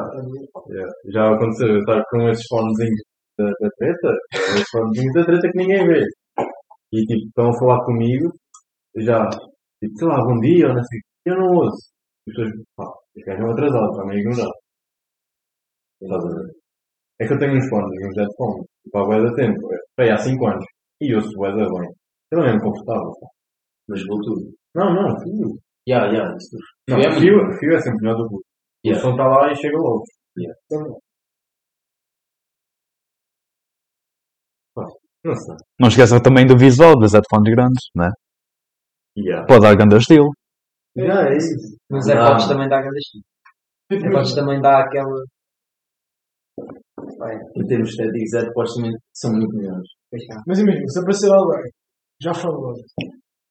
yeah. 0.70 0.92
Já 1.06 1.34
aconteceu 1.34 1.68
eu 1.68 1.78
estar 1.80 2.04
com 2.10 2.28
esses 2.28 2.46
fonezinhos 2.46 3.02
da, 3.38 3.44
da 3.46 3.68
treta, 3.78 4.08
esses 4.32 4.70
fonezinhos 4.70 5.14
da 5.14 5.24
treta 5.24 5.48
que 5.50 5.58
ninguém 5.58 5.86
vê. 5.86 6.04
E 6.92 7.06
tipo, 7.06 7.26
estão 7.26 7.48
a 7.48 7.58
falar 7.58 7.84
comigo, 7.84 8.30
já, 8.98 9.28
tipo, 9.80 9.96
sei 9.96 10.08
lá, 10.08 10.18
bom 10.24 10.38
dia, 10.40 10.68
ou 10.68 10.74
não 10.74 10.82
sei, 10.84 11.00
eu 11.26 11.36
não 11.36 11.56
ouço. 11.56 11.90
E 12.26 12.30
as 12.30 12.36
pessoas, 12.36 12.64
pá, 12.76 12.84
este 13.16 13.26
gajo 13.26 13.42
é 13.42 13.46
um 13.46 13.52
atrasado, 13.52 13.90
está 13.90 14.04
meio 14.04 14.20
ignorado. 14.20 14.52
Estás 16.02 16.24
a 16.24 16.28
ver? 16.28 16.50
É 17.20 17.26
que 17.26 17.32
eu 17.34 17.38
tenho 17.38 17.56
uns 17.56 17.68
fones, 17.68 17.90
uns 18.06 18.16
headphones, 18.18 18.66
tipo, 18.84 18.98
há 18.98 19.04
bué 19.06 19.20
de 19.22 19.34
tempo, 19.36 19.68
é, 20.00 20.10
há 20.12 20.16
5 20.18 20.46
anos, 20.46 20.64
e 21.00 21.14
ouço 21.14 21.32
bué 21.36 21.50
da 21.50 21.64
bem. 21.68 21.88
Eu 22.32 22.38
não 22.38 22.46
é 22.46 22.60
confortável, 22.60 23.12
pá. 23.20 23.26
Mas 23.88 24.04
Bluetooth. 24.06 24.54
Não, 24.74 24.94
não, 24.94 25.20
fio. 25.20 25.58
Ya, 25.88 26.06
ya, 26.06 26.34
isso. 26.36 26.56
Não, 26.88 26.98
Fio 26.98 27.08
é 27.08 27.12
fio, 27.20 27.58
fio 27.58 27.74
é 27.74 27.80
sempre 27.80 27.98
melhor 28.02 28.16
do 28.16 28.28
que 28.28 28.34
o 28.34 28.38
O 28.38 28.42
Yeah. 28.84 29.00
som 29.02 29.12
está 29.12 29.28
lá 29.28 29.52
e 29.52 29.56
chega 29.56 29.76
logo. 29.78 30.02
Não 35.24 35.36
sei. 35.36 35.54
Não 35.78 35.88
esqueça 35.88 36.20
também 36.22 36.46
do 36.46 36.56
visual 36.58 36.98
das 36.98 37.12
headphones 37.12 37.54
grandes, 37.54 37.84
né? 37.94 38.10
Yeah. 39.16 39.46
Pode 39.46 39.60
dar 39.62 39.76
grande 39.76 39.96
estilo. 39.98 40.30
Já 40.96 41.28
é 41.28 41.36
isso. 41.36 41.76
Mas 41.90 42.08
Ah. 42.08 42.12
é 42.12 42.16
AirPods 42.16 42.48
também 42.48 42.68
dá 42.68 42.80
grande 42.80 42.98
estilo. 42.98 43.24
Tipo, 43.90 44.04
AirPods 44.04 44.34
também 44.34 44.60
dá 44.60 44.80
aquela. 44.80 45.24
Vai, 47.18 47.34
em 47.56 47.66
termos 47.66 47.90
estéticos, 47.90 48.32
AirPods 48.34 48.74
também 48.74 48.92
são 49.14 49.32
muito 49.32 49.56
melhores. 49.56 49.88
Mas 50.46 50.58
imagina, 50.58 50.88
se 50.88 50.98
aparecer 51.00 51.30
alguém, 51.32 51.70
já 52.20 52.34
falou, 52.34 52.74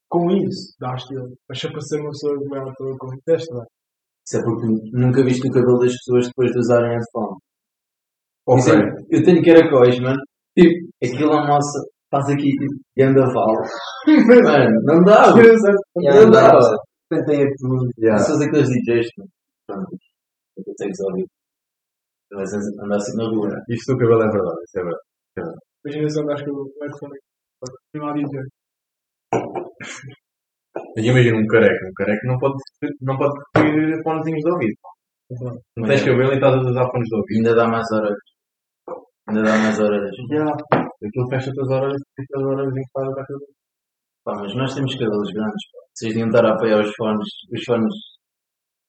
com 0.10 0.30
isso, 0.32 0.76
dá 0.80 0.94
estilo. 0.96 1.30
Mas 1.50 1.60
se 1.60 1.68
aparecer 1.68 2.00
uma 2.00 2.10
pessoa 2.12 2.38
de 2.38 2.46
maior 2.50 2.68
altura 2.68 2.96
com 3.00 3.08
testa, 3.26 3.54
vai. 3.56 3.66
Isso 4.28 4.38
é 4.38 4.44
porque 4.44 4.68
nunca 4.94 5.24
viste 5.24 5.48
o 5.48 5.52
cabelo 5.52 5.80
das 5.80 5.94
pessoas 5.94 6.28
depois 6.28 6.52
de 6.52 6.60
usarem 6.60 6.92
headphone. 6.92 7.38
Por 8.46 8.60
Ok. 8.60 8.74
exemplo, 8.74 9.06
eu 9.10 9.24
tenho 9.24 9.44
caracóis, 9.44 10.00
mano. 10.00 10.20
Tipo, 10.58 10.90
aquilo 11.04 11.34
a 11.34 11.48
moça 11.48 11.80
faz 12.12 12.26
aqui, 12.30 12.50
tipo, 12.52 12.76
ganda 12.98 13.26
fala. 13.32 13.62
Mano, 14.44 14.82
não 14.84 15.02
dá. 15.04 15.34
Não 15.96 16.30
dá. 16.32 16.52
Tentei 17.10 17.44
a 17.44 17.48
tudo. 17.58 17.90
Yeah. 17.98 18.18
Se 18.22 18.32
fosse 18.32 18.46
aqueles 18.46 18.68
DJs, 18.70 19.08
mano. 19.18 19.30
Pronto. 19.68 19.98
Eu 20.58 20.64
consegues 20.66 21.00
ouvir. 21.02 21.26
Mas 22.34 22.54
andar 22.54 22.96
assim 22.96 23.18
na 23.18 23.26
rua. 23.30 23.50
Isto 23.70 23.94
do 23.94 24.00
cabelo 24.00 24.24
é 24.24 24.32
verdade, 24.32 24.64
isso 24.64 24.80
é 24.80 24.84
verdade. 24.84 25.60
Imagina 25.84 26.10
se 26.10 26.22
andas 26.22 26.42
com 26.44 26.52
o 26.52 26.72
headphone 26.82 27.14
aqui. 27.16 27.30
Não 27.96 28.08
há 28.08 28.14
DJ. 28.14 28.40
Imagina 30.98 31.38
um 31.38 31.48
careca. 31.48 31.86
Um 31.88 31.94
careca 31.96 32.28
não 32.28 32.38
pode, 32.38 32.56
não 33.02 33.18
pode 33.18 33.34
ter 33.54 34.04
fonezinhos 34.04 34.44
de 34.44 34.52
ouvido. 34.52 34.78
Não 35.78 35.88
tens 35.88 36.04
cabelo 36.04 36.32
e 36.32 36.36
estás 36.36 36.56
a 36.56 36.60
usar 36.60 36.90
fones 36.92 37.08
de 37.10 37.16
ouvido. 37.16 37.38
Ainda 37.38 37.56
dá 37.56 37.68
mais 37.68 37.92
orelhas. 37.92 38.18
Ainda 39.28 39.44
dá 39.44 39.58
mais 39.58 39.80
orelhas. 39.80 40.16
Yeah. 40.30 40.52
Aquilo 41.04 41.30
fecha-te 41.30 41.62
as 41.62 41.70
horas 41.70 41.96
e 41.96 42.22
fica 42.22 42.40
as 42.40 42.46
horas 42.46 42.68
encostadas 42.68 43.18
à 43.18 43.26
cabeça. 43.26 43.54
Pá, 44.24 44.36
mas 44.36 44.56
nós 44.56 44.76
temos 44.76 44.94
cabelos 44.96 45.32
grandes, 45.32 45.72
pá. 45.72 45.80
Vocês 45.94 46.14
deviam 46.14 46.30
estar 46.30 46.46
a 46.46 46.54
apoiar 46.54 46.80
os 46.80 46.94
fones. 46.96 47.28
Os 47.52 47.64
fones. 47.66 47.96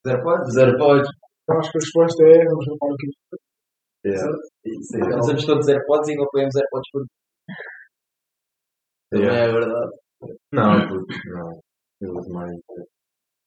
Os 0.05 0.13
AirPods? 0.13 0.49
Os 0.49 0.57
AirPods. 0.57 1.09
Eu 1.49 1.59
acho 1.59 1.71
que 1.73 1.79
a 1.79 1.81
resposta 1.81 2.23
é, 2.25 2.45
vamos 2.45 2.67
levar 2.67 2.95
aqui. 2.95 3.09
Yeah. 4.05 4.39
Isso, 4.65 4.97
é. 4.97 5.19
Usamos 5.19 5.47
todos 5.47 5.69
AirPods 5.69 6.09
e 6.09 6.17
não 6.17 6.25
apoiamos 6.25 6.57
AirPods 6.57 6.91
por. 6.93 7.03
Também 9.11 9.27
Yeah. 9.27 9.45
é 9.45 9.53
verdade. 9.53 9.93
Não, 10.53 10.89
puto, 10.89 11.15
não. 11.27 11.61
Eu 12.01 12.13
uso 12.15 12.33
mais. 12.33 12.57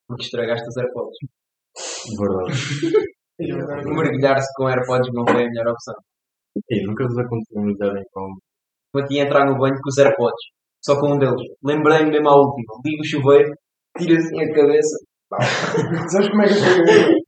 Porque 0.08 0.24
estragaste 0.24 0.68
os 0.68 0.78
AirPods. 0.78 1.18
Verdade. 2.20 2.52
Mergulhar-se 3.96 4.48
com 4.56 4.68
AirPods 4.68 5.10
não 5.14 5.26
foi 5.28 5.44
a 5.44 5.50
melhor 5.50 5.68
opção. 5.68 5.96
E 6.70 6.86
nunca 6.86 7.06
vos 7.06 7.18
aconteceu 7.18 7.62
me 7.62 7.78
darem 7.78 8.04
com. 8.12 8.36
Eu 8.96 9.06
tinha 9.08 9.24
entrar 9.24 9.46
no 9.46 9.58
banho 9.58 9.76
com 9.76 9.90
os 9.90 9.98
AirPods. 9.98 10.46
Só 10.84 11.00
com 11.00 11.16
um 11.16 11.18
deles. 11.18 11.42
Lembrei-me 11.64 12.12
mesmo 12.12 12.30
à 12.30 12.36
última. 12.36 12.80
Ligo 12.86 13.02
o 13.02 13.06
chuveiro, 13.06 13.52
tiro 13.98 14.16
assim 14.16 14.40
a 14.40 14.54
cabeça. 14.54 14.96
Sabes 16.12 16.30
como 16.30 16.44
é 16.44 16.48
que 16.48 16.54
eu 16.54 17.25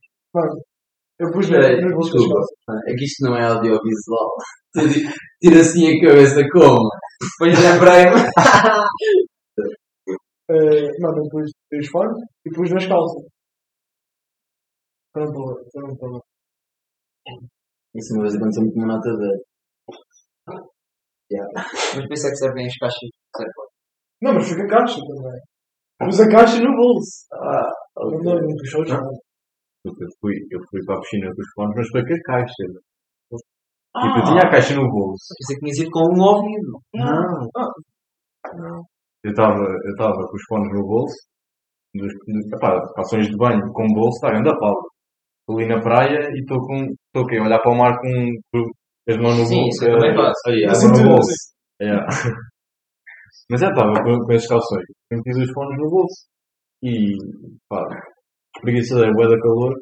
eu 1.20 1.30
pus 1.32 1.48
na 1.50 1.58
Peraí, 1.58 1.76
desculpa. 1.80 2.40
É 2.86 2.94
que 2.94 3.04
isto 3.04 3.24
não 3.24 3.36
é 3.36 3.44
audiovisual. 3.44 4.30
Tira 5.42 5.60
assim 5.60 5.88
a 5.88 6.00
cabeça 6.00 6.42
como? 6.52 6.88
Depois 7.20 7.58
lembrei-me. 7.58 8.20
Eh, 10.50 10.88
Não, 11.00 11.10
eu 11.14 11.28
pus 11.28 11.50
os 11.74 11.88
fones 11.88 12.16
e 12.46 12.50
pus 12.54 12.70
nas 12.70 12.86
calças. 12.86 13.22
Foram 15.12 15.30
para 15.98 16.08
lá. 16.10 16.20
Isso 17.94 18.14
uma 18.14 18.22
vez 18.22 18.34
aconteceu 18.34 18.62
muito 18.62 18.76
uma 18.78 18.86
nota 18.94 19.10
de. 19.10 19.44
Mas 21.96 22.08
pensei 22.08 22.30
que 22.30 22.36
servem 22.36 22.66
as 22.66 22.76
caixas. 22.78 23.10
Não, 24.22 24.32
mas 24.32 24.48
fica 24.48 24.62
a 24.64 24.68
caixa 24.68 25.00
também. 25.00 25.40
Pus 25.98 26.20
a 26.20 26.28
caixa 26.30 26.58
no 26.62 26.74
bolso. 26.76 27.26
Ah, 27.32 27.70
Não, 27.96 28.10
não, 28.22 28.34
não 28.40 28.56
puxou 28.56 28.82
os 28.84 28.90
Puto, 29.84 30.02
Eu 30.02 30.08
fui, 30.20 30.34
eu 30.50 30.60
fui 30.70 30.80
para 30.84 30.96
a 30.96 31.00
piscina 31.00 31.26
com 31.34 31.40
os 31.40 31.52
fones, 31.54 31.74
mas 31.76 31.88
foi 31.88 32.02
com 32.02 32.14
a 32.14 32.22
caixa. 32.24 32.64
Ah. 33.94 34.02
Tipo, 34.02 34.18
eu 34.18 34.24
tinha 34.24 34.42
a 34.42 34.50
caixa 34.50 34.74
no 34.74 34.88
bolso. 34.90 35.34
Pensei 35.38 35.56
que 35.56 35.60
tinhas 35.60 35.78
ido 35.78 35.90
com 35.90 36.00
um 36.00 36.20
ouvido. 36.20 36.72
Não. 36.94 37.48
Não. 38.54 38.82
Eu 39.24 39.30
estava 39.30 39.58
eu 39.58 39.90
estava 39.90 40.14
com 40.14 40.36
os 40.36 40.44
fones 40.48 40.72
no 40.72 40.86
bolso. 40.86 41.16
Dos, 41.94 42.12
dos, 42.12 42.52
epá, 42.52 42.80
calções 42.94 43.28
de 43.28 43.36
banho 43.36 43.72
com 43.72 43.86
bolso, 43.94 44.16
está 44.16 44.30
grande 44.30 44.50
a 44.50 44.58
pau. 44.58 44.74
Estou 45.40 45.58
ali 45.58 45.68
na 45.68 45.80
praia 45.80 46.28
e 46.30 46.40
estou 46.40 46.58
com. 46.60 46.84
Estou 46.84 47.24
aqui 47.24 47.38
a 47.38 47.42
olhar 47.42 47.58
para 47.60 47.72
o 47.72 47.78
mar 47.78 47.96
com, 47.98 48.10
com 48.52 48.70
as 49.08 49.16
mãos 49.16 49.38
no 49.38 49.46
Sim, 49.46 49.56
bolso. 49.56 49.68
isso 49.68 49.84
eu 49.86 49.98
também 49.98 50.10
eh, 50.10 50.16
faço. 50.16 50.42
Aí, 50.48 50.64
Assim 50.66 50.88
água 50.88 51.00
no 51.00 51.08
bolso. 51.08 51.34
Yeah. 51.80 52.06
Mas 53.50 53.62
eu 53.62 53.68
estava 53.70 53.92
com, 54.04 54.18
com 54.18 54.32
esses 54.32 54.48
calções. 54.48 54.84
Meti 55.10 55.30
os 55.30 55.52
fones 55.52 55.78
no 55.78 55.90
bolso. 55.90 56.28
E 56.82 57.16
pá, 57.68 57.82
preguiça 58.60 58.98
da 58.98 59.12
bué 59.12 59.28
da 59.28 59.38
calor, 59.40 59.74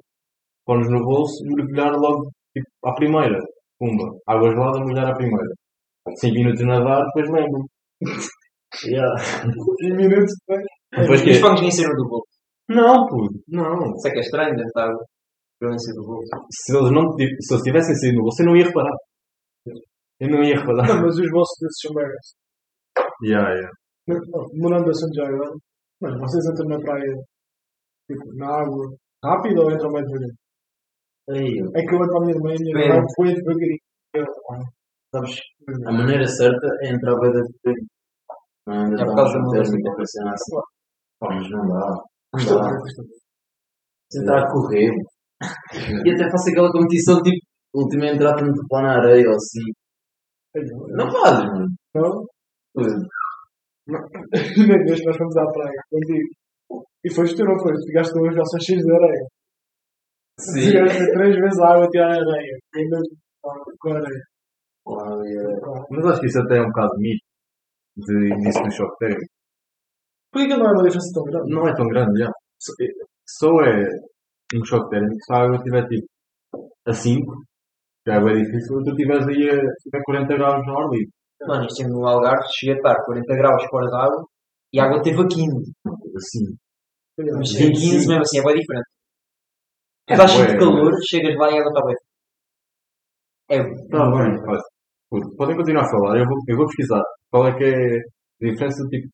fones 0.67 0.89
no 0.91 1.05
bolso, 1.05 1.45
mergulhar 1.45 1.93
logo 1.93 2.31
tipo, 2.53 2.69
à 2.85 2.95
primeira. 2.95 3.39
Pumba, 3.79 4.19
água 4.27 4.51
gelada, 4.51 4.79
mergulhar 4.79 5.11
à 5.11 5.15
primeira. 5.15 5.53
5 6.15 6.35
minutos 6.35 6.63
a 6.63 6.67
nadar, 6.67 7.05
depois 7.07 7.31
lembro. 7.31 7.65
yeah. 8.85 9.15
15 9.81 9.97
minutos 9.97 10.33
depois. 10.41 10.67
Depois 10.97 11.21
E 11.21 11.25
que 11.25 11.31
os 11.31 11.39
fones 11.41 11.61
nem 11.61 11.71
saíram 11.71 11.97
do 11.97 12.09
bolso. 12.09 12.37
Não, 12.69 13.07
puto, 13.07 13.39
não. 13.49 13.95
Isso 13.95 14.09
é 14.09 14.11
que 14.11 14.19
é 14.19 14.21
estranho, 14.21 14.57
deve 14.57 14.69
estar 14.69 14.89
do 14.89 16.07
bolso. 16.07 16.29
Se 16.51 16.77
eles, 16.77 16.91
não, 16.91 17.13
se 17.13 17.55
eles 17.55 17.63
tivessem 17.63 17.95
saído 17.95 18.17
no 18.17 18.23
bolso, 18.23 18.43
eu 18.43 18.47
não 18.47 18.57
ia 18.57 18.67
reparar. 18.67 18.97
Eu 20.21 20.29
não 20.31 20.43
ia 20.43 20.57
reparar. 20.57 20.89
Não, 20.89 21.03
mas 21.03 21.19
os 21.19 21.31
bolsos 21.31 21.57
desses 21.61 21.81
são 21.83 21.95
megas. 21.95 22.27
Yeah, 23.23 23.51
yeah. 23.53 23.71
De 24.07 24.91
assunto 24.91 25.15
já 25.15 25.27
agora. 25.27 25.53
Mas 26.01 26.21
vocês 26.21 26.45
entram 26.53 26.69
na 26.69 26.79
praia, 26.79 27.17
tipo, 28.07 28.35
na 28.37 28.47
água, 28.61 28.87
rápido 29.25 29.63
ou 29.63 29.71
entram 29.71 29.91
mais 29.93 30.07
devagarinho? 30.07 30.37
Aí, 31.31 31.59
É 31.75 31.85
que 31.87 31.95
eu 31.95 31.99
entro 32.05 32.17
a 32.17 32.21
minha 32.21 32.35
irmã 32.37 32.51
e 32.51 32.55
a 32.55 32.59
minha 32.59 32.87
irmã 32.87 33.03
foi 33.17 33.35
devagarinho. 33.35 33.81
Sabes, 35.15 35.37
a 35.87 35.93
maneira 35.93 36.27
certa 36.27 36.67
é 36.83 36.89
entrar 36.91 37.19
bem 37.21 37.33
frente. 37.63 37.87
Não 38.67 38.75
é 38.75 38.79
É 38.79 38.85
ainda 38.85 39.07
por 39.07 39.15
causa 39.17 39.39
da 39.39 39.51
térmico 39.51 39.77
mudança. 39.77 39.93
a 39.93 39.97
pensar 39.97 40.33
assim. 40.33 40.57
Pá, 41.21 41.29
mas 41.35 41.51
não 41.51 41.69
dá. 41.69 42.05
Não 42.35 42.61
dá. 42.61 42.79
Se 44.13 44.21
entrar 44.21 44.43
a 44.43 44.53
correr. 44.53 44.93
E 46.05 46.11
até 46.11 46.31
faço 46.31 46.51
aquela 46.51 46.73
competição 46.73 47.23
tipo, 47.23 47.37
última 47.75 48.07
entrada 48.07 48.43
no 48.43 48.53
lá 48.73 48.83
na 48.83 48.97
areia 48.99 49.29
ou 49.29 49.35
assim. 49.35 49.73
Ai, 50.57 50.63
não. 50.97 51.11
Fazes, 51.11 51.45
mano. 51.45 51.67
Não? 51.95 52.27
Vez 52.77 52.95
que 55.01 55.07
nós 55.07 55.17
fomos 55.17 55.37
à 55.37 55.47
praia, 55.53 55.83
contigo. 55.91 56.29
E 57.07 57.15
foste 57.15 57.37
tu, 57.37 57.45
não 57.45 57.57
foi? 57.63 57.73
Tu 57.73 57.87
Ficaste 57.87 58.13
com 58.13 58.27
os 58.27 58.35
calções 58.35 58.65
cheios 58.65 58.83
de 58.83 58.93
areia. 58.93 59.27
Sim. 60.41 60.61
Tiveste 60.61 61.13
três 61.13 61.37
vezes 61.37 61.61
a 61.61 61.69
água 61.71 61.85
a 61.87 61.91
tirar 61.91 62.11
a 62.11 62.19
areia. 62.19 62.59
E 62.75 62.79
ainda 62.81 62.99
com 63.79 63.91
a 63.91 63.97
areia. 63.97 64.25
Olha, 64.87 65.87
Mas 65.91 66.07
acho 66.07 66.21
que 66.21 66.27
isso 66.27 66.41
até 66.41 66.59
é 66.59 66.63
um 66.63 66.67
bocado 66.67 66.99
mito 66.99 67.25
de 67.97 68.35
início 68.35 68.63
do 68.63 68.73
choque 68.73 68.99
térmico. 68.99 69.33
Por 70.33 70.43
que 70.43 70.49
que 70.49 70.57
não 70.57 70.67
é 70.67 70.73
uma 70.73 70.83
diferença 70.83 71.13
tão 71.15 71.25
grande? 71.25 71.55
Não 71.55 71.69
é 71.69 71.75
tão 71.75 71.87
grande, 71.87 72.19
já. 72.19 72.31
Só, 72.61 72.73
só 73.39 73.61
é 73.63 73.87
um 74.55 74.65
choque 74.65 74.91
térmico 74.91 75.15
se 75.15 75.33
a 75.33 75.37
água 75.37 75.57
estiver 75.57 75.87
tipo 75.89 76.07
a 76.87 76.93
5, 76.93 77.45
já 78.07 78.15
é 78.15 78.21
bem 78.21 78.43
difícil, 78.43 78.83
tu 78.85 78.91
estiveres 78.91 79.27
aí 79.29 79.51
a, 79.51 79.99
a 79.99 80.03
40 80.05 80.37
graus 80.37 80.67
no 80.67 80.79
ar 80.79 80.89
livre. 80.91 81.11
Mano, 81.47 81.67
isto 81.67 81.89
no 81.89 82.07
Algarve 82.07 82.45
cheguei 82.59 82.75
a 82.75 82.79
estar 82.79 83.05
40 83.05 83.37
graus 83.37 83.65
fora 83.71 83.91
da 83.91 84.05
água 84.05 84.25
e 84.73 84.81
a 84.81 84.85
água 84.85 85.03
teve 85.03 85.21
a 85.21 85.27
15. 85.27 85.73
Assim. 86.17 86.66
Mas 87.19 87.49
Sim, 87.51 87.65
em 87.69 87.73
15 87.73 88.01
sim. 88.01 88.09
mesmo 88.09 88.23
assim 88.23 88.39
é 88.41 88.45
bem 88.45 88.55
diferente. 88.61 88.89
É 90.09 90.13
estás 90.13 90.31
cheio 90.31 90.47
de 90.49 90.59
calor, 90.59 90.93
chegas 91.09 91.37
lá 91.37 91.51
e 91.51 91.59
água 91.59 91.71
está 91.73 91.83
bem. 91.87 91.97
É 93.49 93.59
Está 93.59 94.11
bem, 94.11 94.43
pode- 95.11 95.37
podem 95.37 95.57
continuar 95.57 95.85
a 95.85 95.91
falar, 95.91 96.19
eu 96.19 96.25
vou, 96.27 96.37
eu 96.49 96.57
vou 96.57 96.67
pesquisar 96.67 97.03
qual 97.31 97.47
é 97.49 97.57
que 97.57 97.65
é 97.65 97.99
A 98.43 98.51
diferença, 98.51 98.83
tipo, 98.91 99.09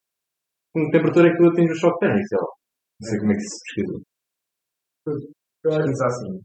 com 0.74 0.90
temperatura 0.90 1.28
é 1.28 1.32
que 1.32 1.38
tu 1.38 1.48
atinges 1.48 1.76
o 1.76 1.80
choque 1.80 1.98
térmico, 2.00 2.26
sei 2.28 2.38
lá. 2.38 2.48
Não 3.00 3.08
sei 3.08 3.18
como 3.20 3.32
é 3.32 3.34
que 3.36 3.42
se 3.42 3.58
pesquisa. 3.64 3.96
Eu 5.64 5.70
acho 5.72 5.86
Pensa 5.86 6.06
assim. 6.06 6.40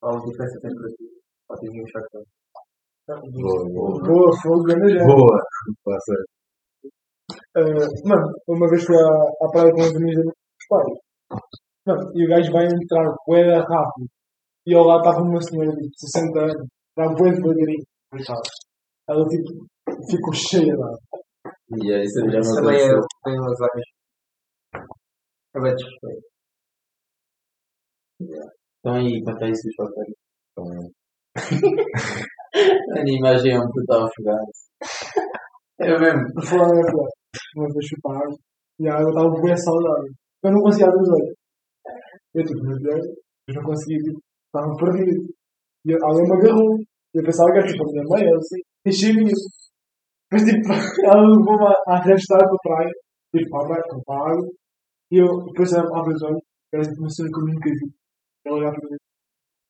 Qual 0.00 0.16
a 0.16 0.24
diferença 0.26 0.54
de 0.56 0.60
temperatura? 0.66 1.10
Para 1.46 1.56
atingir 1.56 1.82
um 1.82 1.86
choque 1.92 2.08
térmico? 2.10 3.40
Boa, 3.40 3.64
boa. 3.70 4.02
Boa, 4.08 4.30
fogo, 4.42 4.62
grande 4.64 4.92
gente. 4.92 5.06
Boa. 5.06 5.36
Passa. 5.84 6.14
Uh, 7.58 8.08
mano, 8.08 8.26
uma 8.48 8.68
vez 8.70 8.84
fui 8.84 8.96
à, 8.96 9.06
à 9.44 9.50
praia 9.52 9.72
com 9.72 9.82
os 9.82 9.94
amigos 9.96 10.32
Mano, 10.70 12.10
e 12.14 12.24
o 12.24 12.28
gajo 12.28 12.52
vai 12.52 12.66
entrar 12.66 13.14
bué 13.26 13.42
rápido. 13.58 14.08
E 14.66 14.74
ao 14.74 14.84
lado 14.84 15.00
estava 15.00 15.22
uma 15.22 15.40
senhora 15.40 15.72
de 15.76 15.88
60 15.96 16.38
anos. 16.40 16.68
Estava 16.90 17.14
bué 17.14 17.30
devagarinho. 17.32 17.84
Ela 19.08 19.26
tipo, 19.26 19.66
ficou 20.10 20.32
cheia 20.34 20.74
lá. 20.76 20.90
E 21.82 21.92
é, 21.92 22.02
isso 22.04 22.20
já 22.30 22.38
Isso 22.38 22.50
me 22.50 22.56
também 22.56 22.80
é, 22.80 22.84
aconteceu. 22.84 23.00
tem 23.24 23.38
umas 23.40 23.58
várias. 23.58 23.88
É 25.54 25.60
bem 25.60 25.74
desrespeito. 25.74 26.30
Então 28.78 28.94
aí, 28.94 29.22
quanto 29.24 29.44
a 29.44 29.48
isso 29.48 29.62
dos 29.66 29.76
papéis? 29.76 30.14
A 32.98 33.02
minha 33.02 33.18
imagem 33.18 33.52
é 33.54 33.58
um 33.58 33.70
puto 33.70 33.92
afogado. 33.92 34.50
É 35.80 35.98
mesmo. 35.98 36.22
Verdade, 36.36 36.92
uma 37.56 37.68
vez 37.72 37.88
água. 38.04 38.36
E 38.78 38.88
a 38.88 38.94
água 38.94 39.08
estava 39.10 39.30
bué 39.30 39.56
saudável. 39.56 40.12
Eu 40.42 40.52
não 40.52 40.60
conseguia 40.60 40.88
abrir 40.88 41.02
os 41.02 41.10
olhos. 41.10 41.34
Eu 42.34 42.44
tipo, 42.44 42.62
meu 42.62 42.78
Deus, 42.78 43.06
eu 43.48 43.54
não 43.54 43.62
conseguia, 43.62 43.98
tipo, 43.98 44.20
estava 44.46 44.74
perdido. 44.76 45.22
E 45.86 45.92
alguém 46.02 46.24
me 46.24 46.36
agarrou. 46.36 46.76
E 47.14 47.18
eu 47.18 47.24
pensava 47.24 47.52
que 47.52 47.58
era 47.58 47.66
tipo 47.66 47.82
a 47.82 47.92
minha 47.92 48.04
mãe, 48.08 48.24
assim, 48.36 48.60
enchi-me 48.86 49.24
isso. 49.30 49.48
Mas 50.32 50.44
tipo, 50.44 50.68
ela 51.04 51.22
levou-me 51.22 51.66
a 51.66 51.94
arrastar 51.94 52.38
para 52.38 52.54
a 52.54 52.62
praia, 52.62 52.92
tipo, 53.34 53.50
para 53.50 53.60
a 53.60 53.66
praia, 53.66 54.02
para 54.06 54.16
a 54.16 54.30
água. 54.30 54.48
E 55.10 55.16
eu 55.18 55.26
depois 55.26 55.72
ela 55.72 55.98
abre 55.98 56.14
os 56.14 56.22
olhos, 56.22 56.42
era 56.72 56.82
tipo 56.84 57.00
uma 57.00 57.10
cena 57.10 57.28
que 57.28 57.40
eu 57.40 57.46
nunca 57.46 57.70
vi. 57.70 57.86
Ela 58.46 58.56
olhava 58.56 58.76
para 58.78 58.90
mim, 58.90 58.96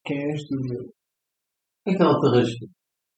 quem 0.05 0.31
és 0.31 0.43
tu, 0.45 0.55
meu? 0.61 0.85
Quem 1.85 1.95
é 1.95 1.97
que 1.97 2.03
ela 2.03 2.21
te 2.21 2.27
arrastou? 2.29 2.69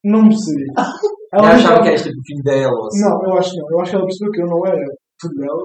Não 0.05 0.23
me 0.23 0.35
sei. 0.35 0.65
Eu 1.33 1.45
achava 1.45 1.81
que 1.81 1.89
eras 1.89 2.03
tipo 2.03 2.21
filho 2.27 2.43
dela 2.45 2.77
ou 2.77 2.87
assim. 2.87 3.01
Não, 3.01 3.17
eu 3.25 3.39
acho 3.39 3.51
que 3.53 3.57
não. 3.57 3.69
Eu 3.71 3.81
acho 3.81 3.91
que 3.91 3.97
ela 3.97 4.05
percebeu 4.05 4.33
que 4.33 4.43
eu 4.43 4.47
não 4.47 4.67
era 4.67 4.85
filho 5.17 5.35
dela. 5.41 5.65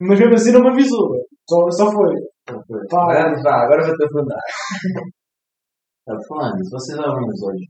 Mas 0.00 0.18
mesmo 0.20 0.34
assim 0.34 0.52
não 0.52 0.62
me 0.62 0.70
avisou. 0.70 1.16
Só, 1.48 1.70
só 1.70 1.92
foi. 1.92 2.14
Pá, 2.90 3.22
Vamos, 3.22 3.42
vá, 3.42 3.64
agora 3.64 3.86
vou-te 3.86 4.04
afundar. 4.04 4.38
Está 6.06 6.14
falando, 6.28 6.64
se 6.64 6.70
vocês 6.70 6.98
abrem 6.98 7.28
os 7.28 7.42
olhos. 7.42 7.66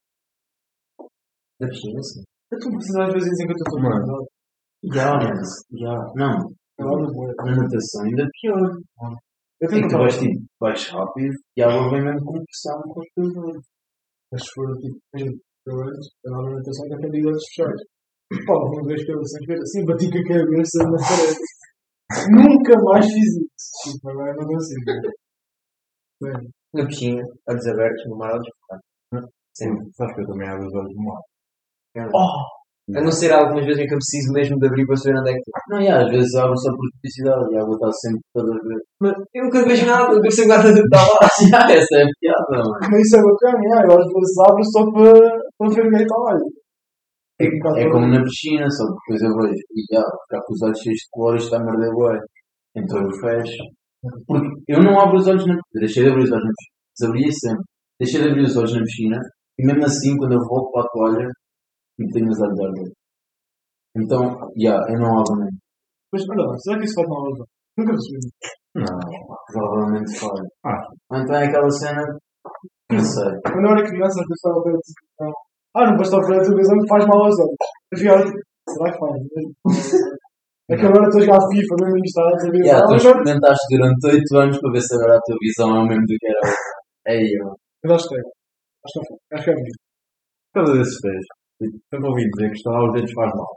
Da 1.58 1.68
piscina, 1.68 2.02
sim. 2.02 2.22
eu 2.52 2.58
estou 2.58 2.72
precisando 2.72 3.06
às 3.06 3.12
vezes 3.14 3.30
que 3.32 3.50
eu 3.50 3.56
estou 3.56 3.76
tomando. 3.76 4.26
Já, 4.92 5.14
mas. 5.14 5.48
Já. 5.72 5.94
Não. 6.14 6.36
Foi. 6.76 7.32
Na 7.38 7.56
natação 7.56 8.04
ainda 8.04 8.22
é 8.22 8.28
pior. 8.40 8.76
Eu 9.58 9.68
É 9.68 9.70
tenho 9.70 9.82
que 9.82 9.88
tu 9.88 9.96
vais 9.96 10.18
tipo, 10.18 10.44
vais 10.60 10.88
rápido 10.90 11.34
e 11.56 11.62
a 11.62 11.66
água 11.66 11.90
vem 11.90 12.04
mesmo 12.04 12.26
com 12.26 12.44
pressão 12.44 12.82
com 12.82 13.00
os 13.00 13.08
teus 13.14 13.36
olhos. 13.38 13.64
Mas 14.30 14.42
se 14.42 14.50
for 14.52 14.76
tipo, 14.76 14.98
eu 15.66 15.80
antes, 15.80 16.08
eu 16.22 16.30
na 16.32 16.38
alimentação 16.40 16.86
que 16.88 16.94
aprendi 16.94 17.20
de 17.20 17.26
olhos 17.26 17.44
fechados. 17.48 17.82
Pá, 18.46 18.52
uma 18.52 18.86
vez 18.86 19.02
que 19.02 19.12
eu 19.12 19.24
sem 19.24 19.46
ver 19.46 19.58
assim, 19.58 19.84
bati 19.86 20.10
com 20.10 20.18
a 20.18 20.24
cabeça 20.28 20.78
na 20.84 20.98
parede. 21.00 21.38
Nunca 22.30 22.74
mais 22.84 23.06
fiz 23.06 23.16
isso. 23.16 23.98
Agora 24.08 24.32
não 24.36 24.46
consigo. 24.46 24.80
Sério. 26.22 26.50
Na 26.74 26.86
piscina, 26.86 27.22
olhos 27.48 27.66
abertos, 27.66 28.04
no 28.08 28.16
mar, 28.16 28.32
olhos 28.32 28.46
fechados. 28.46 29.30
Sim, 29.56 29.70
sabes 29.96 30.14
que 30.14 30.20
eu 30.22 30.26
também 30.26 30.48
abro 30.48 30.66
os 30.66 30.74
olhos 30.74 30.94
no 30.94 31.04
mar. 31.04 31.22
A 32.94 33.02
não 33.02 33.10
ser 33.10 33.32
algumas 33.32 33.64
vezes 33.66 33.82
em 33.82 33.86
que 33.88 33.94
eu 33.94 33.98
preciso 33.98 34.32
mesmo 34.32 34.58
de 34.58 34.66
abrir 34.68 34.86
para 34.86 34.96
saber 34.96 35.18
onde 35.18 35.30
é 35.30 35.32
que 35.32 35.42
estou. 35.42 35.58
Não, 35.70 35.80
e 35.82 35.88
às 35.88 36.08
vezes 36.08 36.34
abre 36.36 36.54
só 36.54 36.70
por 36.70 36.86
publicidade 36.94 37.50
e 37.50 37.56
a 37.56 37.62
água 37.62 37.74
está 37.74 37.90
sempre 37.90 38.22
toda 38.30 38.52
a 38.54 38.62
ver. 38.62 38.80
Mas 39.02 39.12
eu 39.34 39.42
nunca 39.42 39.64
vejo 39.66 39.86
nada, 39.86 40.14
nunca 40.14 40.30
sei 40.30 40.46
nada 40.46 40.68
do 40.70 40.78
que 40.78 40.86
está 40.86 41.02
lá. 41.02 41.26
Já, 41.50 41.60
essa 41.74 41.94
é 41.98 42.04
a 42.06 42.14
piada, 42.20 42.54
mano. 42.62 42.78
Mas 42.86 43.00
isso 43.02 43.16
é 43.16 43.22
bacana, 43.26 43.58
yeah, 43.66 43.82
eu 43.82 43.98
às 43.98 44.06
vezes 44.06 44.38
abro 44.38 44.64
só 44.70 44.80
para, 44.92 45.18
para 45.58 45.74
ver 45.74 45.82
ninguém 45.82 46.06
está 46.06 46.14
lá. 46.14 46.32
É, 47.38 47.44
é 47.46 47.90
como 47.90 48.06
na 48.06 48.22
piscina, 48.22 48.68
só 48.70 48.84
que 48.86 49.14
depois 49.14 49.22
eu 49.22 49.36
vejo 49.36 49.62
e 49.74 49.94
já, 49.94 50.00
ficar 50.00 50.42
com 50.44 50.52
os 50.54 50.62
olhos 50.62 50.78
cheios 50.80 50.98
de 50.98 51.36
isto 51.36 51.36
está 51.36 51.56
a 51.58 51.64
merder 51.64 51.92
bué. 51.92 52.18
Então 52.74 53.02
eu 53.02 53.10
fecho. 53.20 53.62
Porque 54.26 54.48
eu 54.68 54.82
não 54.82 54.98
abro 55.00 55.18
os 55.18 55.26
olhos 55.26 55.46
na 55.46 55.54
piscina. 55.54 55.80
Deixei 55.80 56.02
de 56.04 56.10
abrir 56.10 56.24
os 56.24 56.32
olhos 56.32 56.44
na 56.44 56.52
piscina. 56.56 56.76
Desabria 56.98 57.32
sempre. 57.32 57.64
Deixei 58.00 58.22
de 58.22 58.28
abrir 58.28 58.42
os 58.42 58.56
olhos 58.56 58.74
na 58.74 58.82
piscina 58.82 59.20
e 59.58 59.66
mesmo 59.66 59.84
assim, 59.84 60.16
quando 60.18 60.32
eu 60.32 60.40
volto 60.46 60.70
para 60.70 60.82
a 60.82 60.88
toalha, 60.88 61.30
e 61.98 62.08
tenho 62.12 62.28
os 62.28 62.40
olhos 62.40 62.60
a 62.60 62.68
abrir. 62.68 62.92
Então, 63.96 64.20
já, 64.60 64.76
eu 64.88 65.00
não 65.00 65.18
abro 65.18 65.36
nem. 65.40 65.48
Mas 66.12 66.22
olha 66.28 66.58
será 66.58 66.78
que 66.78 66.84
isso 66.84 66.94
faz 66.94 67.08
mal 67.08 67.22
olhos? 67.22 67.46
Nunca 67.78 67.92
percebi. 67.92 68.18
Não. 68.74 69.36
Provavelmente 69.52 70.18
faz. 70.18 70.40
Ah. 70.64 70.88
Ou 71.10 71.18
então 71.18 71.36
é 71.36 71.46
aquela 71.46 71.70
cena. 71.70 72.02
Não 72.90 73.00
sei. 73.00 73.40
Quando 73.42 73.64
eu 73.64 73.72
era 73.72 73.88
criança, 73.88 74.20
eu 74.20 74.28
pensava 74.28 74.62
para 74.62 74.72
televisão. 74.72 75.45
Ah, 75.76 75.86
não 75.90 75.96
basta 75.96 76.16
ver 76.26 76.38
a 76.38 76.42
televisão 76.42 76.78
que 76.80 76.88
faz 76.88 77.06
mal 77.06 77.20
aos 77.24 77.34
olhos. 77.38 77.56
Eu 77.92 77.98
tipo, 78.24 78.38
será 78.70 78.92
que 78.92 78.98
faz? 78.98 79.16
É 80.70 80.76
que 80.76 80.86
agora 80.86 81.06
estou 81.06 81.20
a 81.20 81.24
jogar 81.24 81.48
FIFA, 81.52 81.74
mesmo 81.82 81.98
instalar 81.98 82.32
a 82.32 82.36
televisão. 82.38 82.66
Já, 82.72 82.80
tu 82.80 82.90
Mas 82.92 83.04
experimentaste 83.04 83.66
durante 83.76 84.06
8 84.06 84.36
anos 84.42 84.60
para 84.60 84.72
ver 84.72 84.80
se 84.80 84.94
agora 84.96 85.14
a 85.16 85.20
tua 85.20 85.36
visão 85.40 85.76
é 85.76 85.78
o 85.80 85.86
mesmo 85.86 86.02
do 86.06 86.14
que 86.18 86.26
era 86.26 86.38
outra. 86.42 86.66
Aí, 87.08 87.38
mano. 87.38 87.56
mas 87.84 87.92
acho 87.94 88.08
que 88.08 88.14
é. 88.16 88.18
Acho 88.84 88.94
que 89.00 89.12
é. 89.14 89.36
Acho 89.36 89.44
que 89.44 89.50
é 89.50 89.54
causa 90.56 90.72
desses 90.72 90.98
testes. 91.00 91.26
Tipo, 91.60 91.76
sempre 91.92 92.08
ouvi 92.08 92.22
dizer 92.30 92.48
que 92.50 92.56
estalar 92.56 92.84
os 92.88 92.92
dedos 92.94 93.12
faz 93.12 93.30
mal. 93.36 93.52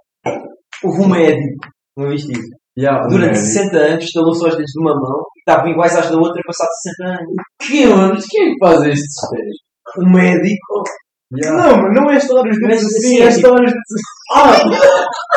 Houve 0.83 1.01
um 1.01 1.09
médico, 1.09 1.67
não 1.97 2.09
viste 2.09 2.31
isso? 2.31 2.49
Yeah, 2.77 3.07
Durante 3.07 3.35
médico- 3.39 3.45
60 3.45 3.77
anos 3.77 4.03
instalou 4.05 4.33
só 4.35 4.47
os 4.47 4.55
dedos 4.55 4.71
de 4.71 4.81
uma 4.81 4.93
mão 4.95 5.19
e 5.35 5.39
estavam 5.39 5.71
iguais 5.71 5.95
às 5.97 6.09
da 6.11 6.17
outra 6.17 6.41
passado 6.45 6.69
60 6.83 7.19
anos. 7.19 7.35
Que 7.65 7.83
anos? 7.83 8.25
Quem 8.29 8.43
é 8.45 8.51
que 8.53 8.59
faz 8.59 8.81
estes 8.83 9.15
testes? 9.31 9.59
Um 9.97 10.11
médico. 10.13 10.83
Yeah. 11.31 11.61
Não, 11.61 11.77
mas 11.83 11.93
não 11.95 12.09
é 12.09 12.17
histórias 12.17 12.55
de 12.55 12.61
Mas 12.67 12.77
assim, 12.77 12.99
sim, 13.01 13.21
é 13.21 13.27
histórias 13.27 13.71
de. 13.71 13.77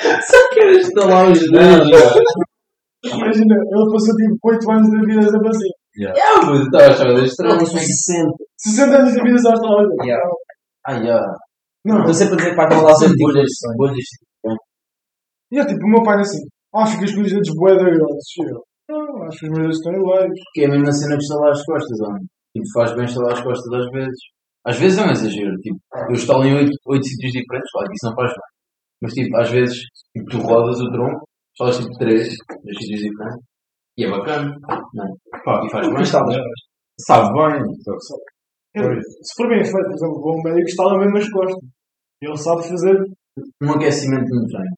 Só 0.00 0.48
quero 0.54 0.72
instalar 0.72 1.30
os 1.30 1.38
dedos. 1.38 1.88
Imagina, 3.04 3.54
ele 3.54 3.92
passou 3.92 4.14
tipo 4.16 4.36
8 4.44 4.70
anos 4.72 4.90
da 4.90 4.98
vida 5.06 5.22
sempre 5.22 5.48
assim. 5.48 5.70
Ah, 6.08 6.46
mas 6.46 6.58
eu 6.60 6.64
estava 6.64 6.84
a 6.84 6.90
achar 6.90 7.24
estranho. 7.24 7.66
60. 7.66 8.30
60 8.56 8.96
anos 8.98 9.14
da 9.14 9.22
vida 9.22 9.38
só 9.38 9.52
está 9.52 9.68
lá. 9.68 9.82
Yeah. 10.04 10.24
Ah, 10.86 11.02
já. 11.02 11.20
Não, 11.84 11.98
Estou 12.00 12.14
sempre 12.14 12.34
a 12.34 12.36
dizer 12.36 12.54
que 12.54 12.60
aos 12.60 12.74
São 12.98 13.06
olhos. 13.06 13.16
bolhas, 13.18 13.50
bolhas. 13.76 14.08
e 15.52 15.58
é 15.58 15.64
tipo, 15.66 15.84
o 15.84 15.88
meu 15.90 16.02
pai 16.02 16.18
é 16.18 16.20
assim. 16.20 16.42
Ah, 16.74 16.86
ficas 16.86 17.14
com 17.14 17.20
os 17.22 17.30
dedos 17.30 17.50
bué 17.56 17.74
da 17.74 17.84
grossos. 17.84 18.34
E 18.38 18.92
Não, 18.92 19.22
acho 19.24 19.38
que 19.38 19.46
os 19.46 19.50
meus 19.50 19.60
dedos 19.62 19.76
estão 19.76 19.92
iguais. 19.94 20.32
Que 20.54 20.62
é 20.62 20.66
a 20.66 20.70
mesma 20.70 20.92
cena 20.92 21.16
de 21.16 21.24
instalar 21.24 21.50
as 21.52 21.64
costas, 21.64 22.00
homem. 22.00 22.22
Tipo, 22.54 22.66
faz 22.74 22.94
bem 22.94 23.04
instalar 23.04 23.32
as 23.32 23.42
costas 23.42 23.72
às 23.72 23.90
vezes. 23.92 24.20
Às 24.64 24.78
vezes 24.78 24.98
é 24.98 25.02
um 25.06 25.10
exagero. 25.10 25.56
Tipo, 25.58 25.78
eu 26.08 26.12
instalo 26.14 26.44
em 26.44 26.54
8, 26.54 26.68
sítios 27.04 27.32
diferentes, 27.32 27.70
claro 27.72 27.92
isso 27.92 28.06
não 28.06 28.14
faz 28.14 28.30
bem. 28.30 28.50
Mas 29.02 29.12
tipo, 29.14 29.36
às 29.36 29.50
vezes, 29.50 29.78
tipo, 30.16 30.30
tu 30.30 30.38
rodas 30.38 30.80
o 30.80 30.90
tronco, 30.92 31.24
instalas 31.52 31.78
tipo 31.78 31.98
3, 31.98 32.28
3 32.28 32.78
sítios 32.78 33.00
diferentes. 33.00 33.44
E 33.96 34.04
é 34.04 34.10
bacana. 34.10 34.56
Não 34.94 35.04
é? 35.04 35.08
Pá, 35.44 35.62
E 35.64 35.70
faz 35.70 35.86
bem. 35.88 36.04
sabe 36.04 37.32
bem. 37.32 37.62
Eu, 38.74 38.84
se 39.02 39.34
for 39.36 39.48
bem 39.48 39.64
feito, 39.64 39.72
por 39.88 39.94
exemplo, 39.94 40.20
vou 40.20 40.38
um 40.38 40.42
médico 40.42 40.64
que 40.64 40.70
instala 40.70 40.98
mesmo 40.98 41.16
as 41.18 41.28
costas. 41.30 41.68
Ele 42.22 42.36
sabe 42.36 42.68
fazer. 42.68 42.96
Um 43.62 43.70
aquecimento 43.72 44.28
no 44.28 44.46
treino. 44.46 44.76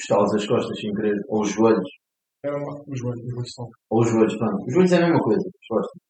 Instalas 0.00 0.34
as 0.34 0.46
costas 0.46 0.78
sem 0.80 0.92
querer, 0.94 1.16
ou 1.28 1.42
os 1.42 1.50
joelhos. 1.52 1.88
É 2.44 2.50
uma. 2.50 2.82
Os 2.86 2.98
joelhos, 2.98 3.22
os 3.24 3.30
joelhos 3.30 3.52
são. 3.54 3.68
Ou 3.90 4.00
os 4.00 4.10
joelhos, 4.10 4.36
pronto. 4.36 4.64
Os 4.66 4.72
joelhos 4.74 4.92
é 4.92 4.96
a 4.96 5.00
mesma 5.00 5.20
coisa, 5.20 5.40
as 5.48 5.66
costas. 5.68 6.02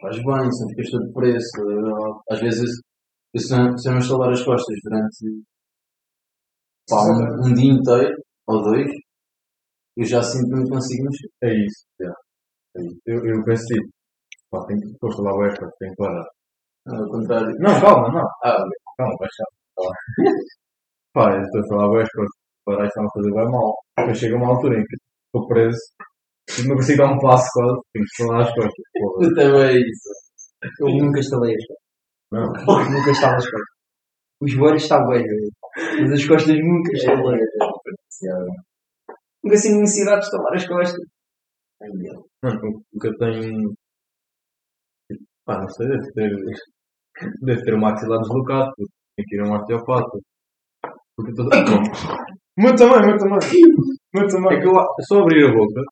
Faz 0.00 0.16
bem, 0.16 0.52
se 0.52 0.62
não 0.62 0.68
ficas 0.70 0.90
todo 0.90 1.12
preço. 1.12 2.22
Às 2.30 2.40
vezes, 2.40 2.70
se, 3.36 3.50
não, 3.56 3.66
eu 3.66 3.92
não 3.92 3.98
instalar 3.98 4.30
as 4.30 4.42
costas 4.44 4.76
durante 4.84 5.44
pá, 6.88 6.96
um, 7.04 7.48
um 7.50 7.54
dia 7.54 7.72
inteiro, 7.72 8.16
ou 8.46 8.62
dois, 8.62 8.90
eu 9.96 10.04
já 10.04 10.22
sinto 10.22 10.48
que 10.48 10.60
não 10.60 10.64
consigo 10.68 11.04
mexer. 11.04 11.28
É 11.42 11.50
isso. 11.66 11.84
yeah. 12.00 12.18
É 12.76 12.80
isso. 12.84 13.00
Eu, 13.06 13.24
eu 13.26 13.44
penso 13.44 13.64
tipo, 13.66 13.88
pá, 14.50 14.64
tenho 14.66 14.80
que 14.80 15.06
a 15.06 15.16
falar 15.16 15.34
o 15.36 15.44
extra, 15.46 15.70
tenho 15.78 15.92
que 15.94 16.02
parar. 16.02 16.26
Ao 16.88 17.10
contrário. 17.10 17.54
Não, 17.58 17.80
calma, 17.80 18.08
não. 18.12 18.28
Ah, 18.44 18.64
Calma, 18.96 19.14
vai 19.18 19.28
já. 19.38 19.44
Pá, 21.12 21.36
eu 21.36 21.42
estou 21.42 21.60
a 21.60 21.68
falar 21.68 21.88
o 21.90 22.00
extra, 22.00 22.24
parar 22.64 22.86
isto 22.86 22.98
é 22.98 23.02
uma 23.02 23.10
coisa 23.10 23.30
bem 23.34 23.50
mal. 23.50 23.74
Depois 23.98 24.18
chega 24.18 24.36
uma 24.36 24.48
altura 24.48 24.80
em 24.80 24.84
que 24.84 24.96
estou 25.26 25.48
preso 25.48 25.78
e 25.78 26.07
não 26.66 26.76
consigo 26.76 26.98
dar 26.98 27.12
um 27.12 27.18
passo 27.18 27.46
quase, 27.52 27.80
tenho 27.92 28.04
que 28.06 28.22
falar 28.24 28.40
as 28.42 28.54
costas. 28.54 28.84
Porra. 28.98 29.24
eu 29.26 29.34
também 29.34 29.62
é 29.62 29.72
isso. 29.80 30.08
Eu 30.80 30.88
nunca 31.04 31.18
instalei 31.20 31.54
as 31.54 31.66
costas. 31.66 31.86
Não. 32.32 32.84
Eu 32.84 32.90
nunca 32.90 33.10
estava 33.10 33.36
as 33.36 33.44
costas. 33.44 33.76
Os 34.40 34.52
joelhos 34.52 34.82
está 34.82 34.98
bem, 35.06 35.22
velho. 35.22 35.50
mas 36.02 36.12
as 36.12 36.26
costas 36.26 36.56
nunca 36.56 36.92
instalei. 36.92 37.40
Nunca 39.44 39.56
sinto 39.56 39.80
necessidade 39.80 40.20
de 40.20 40.26
instalar 40.26 40.54
as 40.54 40.66
costas. 40.66 41.04
Mano, 42.42 42.60
o- 42.94 42.98
que 43.00 43.06
eu 43.08 43.16
tenho. 43.18 43.72
Pá, 45.44 45.60
não 45.60 45.68
sei, 45.68 45.88
deve 45.88 46.12
ter. 46.12 46.30
Deve 47.42 47.62
ter 47.62 47.74
o 47.74 47.80
maxilar 47.80 48.20
deslocado, 48.20 48.70
porque 48.76 48.92
tem 49.16 49.24
que 49.26 49.36
ir 49.36 49.40
a 49.40 49.48
um 49.48 49.54
osteopata. 49.56 50.18
Porque 51.16 51.32
tô... 51.34 51.44
Não, 51.44 51.82
O 52.58 52.62
meu 52.62 52.76
também, 52.76 52.98
o 53.00 53.06
meu 53.06 53.18
também. 53.18 53.38
O 53.38 54.18
meu 54.18 54.28
também. 54.28 54.56
É 54.58 54.60
que 54.60 54.66
eu 54.66 54.72
é 54.78 55.02
só 55.08 55.20
abrir 55.20 55.46
a 55.46 55.52
boca. 55.52 55.82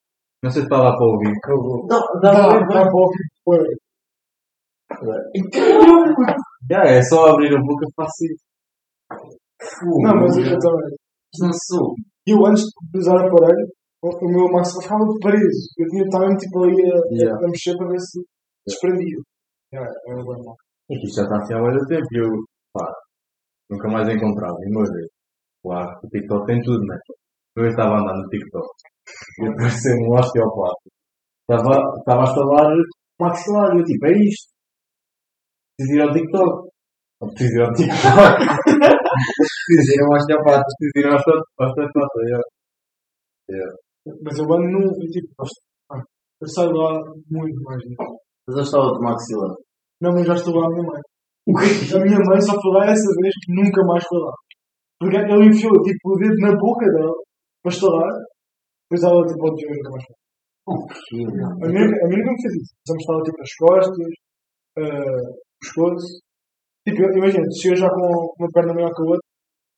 Não 0.46 0.50
sei 0.52 0.62
se 0.62 0.68
está 0.68 0.78
lá 0.78 0.94
para 0.94 1.06
ouvir. 1.06 1.34
Não, 1.42 1.86
Dá, 1.88 1.98
dá, 2.22 2.32
dá, 2.32 2.58
dá 2.60 2.82
para 2.86 3.02
ouvir. 3.02 3.26
Ué. 3.48 3.58
Já, 6.70 6.82
é 6.86 7.02
só 7.02 7.32
abrir 7.32 7.50
a 7.52 7.60
boca 7.60 7.86
isso. 8.22 8.44
Não, 10.02 10.14
mas 10.14 10.36
eu 10.36 10.56
também. 10.56 10.94
Não 11.40 11.50
sou. 11.52 11.94
Eu 12.28 12.46
antes 12.46 12.62
de 12.62 12.98
usar 12.98 13.16
o 13.16 13.26
aparelho, 13.26 13.66
o 14.02 14.08
o 14.08 14.28
meu 14.30 14.48
máximo 14.52 14.82
ficava 14.82 15.04
de 15.04 15.18
preso. 15.18 15.68
Eu 15.78 15.88
tinha 15.88 16.04
estava 16.04 16.26
mesmo 16.26 16.38
tipo 16.38 16.62
ali 16.62 16.92
a, 16.92 16.96
Yeah. 17.10 17.44
a 17.44 17.48
mexer 17.50 17.76
para 17.76 17.88
ver 17.88 17.98
se 18.00 18.20
desprendia. 18.68 19.18
É, 19.74 19.78
é 19.78 20.14
bem 20.14 20.44
mal. 20.44 20.54
É 20.90 20.94
que 20.94 21.06
isto 21.06 21.16
já 21.16 21.22
está 21.24 21.38
assim 21.38 21.54
há 21.54 21.60
muito 21.60 21.86
tempo 21.86 22.06
e 22.12 22.18
eu, 22.18 22.30
pá, 22.72 22.86
nunca 23.68 23.88
mais 23.88 24.08
encontrava. 24.08 24.56
E 24.62 24.70
uma 24.70 24.84
vez, 24.84 25.08
claro, 25.60 25.90
o 26.04 26.08
TikTok 26.08 26.46
tem 26.46 26.62
tudo, 26.62 26.84
né? 26.86 26.96
Vez 27.58 27.70
estava 27.70 27.96
a 27.96 28.00
andar 28.00 28.14
no 28.14 28.28
TikTok 28.28 28.68
e 29.40 29.48
apareceu 29.48 29.94
um 29.96 30.14
osteopata. 30.18 30.86
Estava, 31.48 31.74
estava 31.98 32.20
a 32.20 32.24
instalar 32.24 32.68
maxilar 33.20 33.74
e 33.74 33.78
eu 33.80 33.84
tipo, 33.84 34.06
é 34.06 34.12
isto. 34.12 34.48
Preciso 35.78 35.98
ir 35.98 36.02
ao 36.02 36.12
TikTok. 36.12 36.68
Não 37.20 37.28
preciso 37.28 37.56
ir 37.56 37.62
ao 37.62 37.72
TikTok. 37.72 38.36
Fizeram 39.66 40.06
um 40.08 40.14
osteopata. 40.16 40.62
preciso 40.66 40.96
ir 40.96 41.06
ao 41.06 41.16
oste- 41.16 41.46
osteopata. 41.60 42.18
yeah. 43.50 43.72
Mas 44.22 44.38
eu 44.38 44.44
ando 44.44 44.68
num. 44.70 44.86
Tipo, 45.10 45.28
ah, 45.92 46.02
eu 46.40 46.48
saio 46.48 46.72
lá 46.72 46.92
muito 47.30 47.60
mais. 47.62 47.82
né? 47.86 47.94
Mas 48.46 48.56
eu 48.56 48.62
estava 48.62 48.84
a 48.86 48.94
tomar 48.94 49.10
maxilar. 49.12 49.54
Não, 50.00 50.12
mas 50.12 50.26
já 50.26 50.34
estou 50.34 50.54
lá 50.54 50.66
a 50.66 50.70
minha 50.70 50.82
mãe. 50.82 51.00
A 51.46 51.98
minha 52.04 52.18
mãe 52.26 52.40
só 52.40 52.52
foi 52.60 52.72
lá 52.74 52.84
essa 52.86 53.10
vez 53.22 53.34
que 53.42 53.52
nunca 53.54 53.80
mais 53.86 54.04
foi 54.06 54.18
lá. 54.18 54.32
Porque 54.98 55.16
ele 55.16 55.46
enfiou 55.48 55.72
tipo, 55.82 56.10
o 56.10 56.16
dedo 56.18 56.36
na 56.40 56.52
boca 56.56 56.86
dela 56.86 57.12
para 57.62 57.72
estalar. 57.72 58.12
Depois 58.86 59.02
ela 59.02 59.26
tipo, 59.26 59.38
pode 59.40 59.66
ver 59.66 59.76
nunca 59.76 59.90
mais 59.90 60.04
foi. 60.06 60.16
A 60.66 61.68
minha, 61.68 61.86
a 61.86 62.06
minha 62.08 62.22
nunca 62.22 62.32
me 62.32 62.42
fez 62.42 62.54
isso. 62.54 62.72
Precisamos 62.74 63.02
estar 63.02 63.22
tipo 63.26 63.40
as 63.42 63.54
costas, 63.54 64.10
uh, 64.78 65.26
o 65.30 65.58
pescoço. 65.60 66.20
Tipo, 66.86 67.02
imagina, 67.18 67.44
tu 67.48 67.56
chegas 67.60 67.80
já 67.80 67.88
com 67.90 68.34
uma 68.38 68.48
perna 68.52 68.74
maior 68.74 68.92
que 68.94 69.02
a 69.02 69.06
outra 69.06 69.26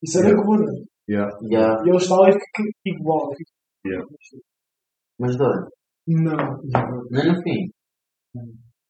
e 0.03 0.11
sai 0.11 0.23
da 0.23 0.29
Yeah. 0.29 0.45
coluna. 0.45 0.73
Yeah. 1.09 1.31
Já. 1.51 1.83
E 1.85 1.89
ele 1.89 1.97
está 1.97 2.17
lá 2.17 2.29
e 2.29 2.33
fica 2.33 2.63
igual. 2.87 3.29
Fica... 3.37 3.53
Yeah. 3.87 4.07
Mas 5.19 5.37
dói. 5.37 5.59
Não, 6.07 6.37
não. 6.37 7.05
Nem 7.11 7.33
no 7.33 7.43
fim. 7.43 7.71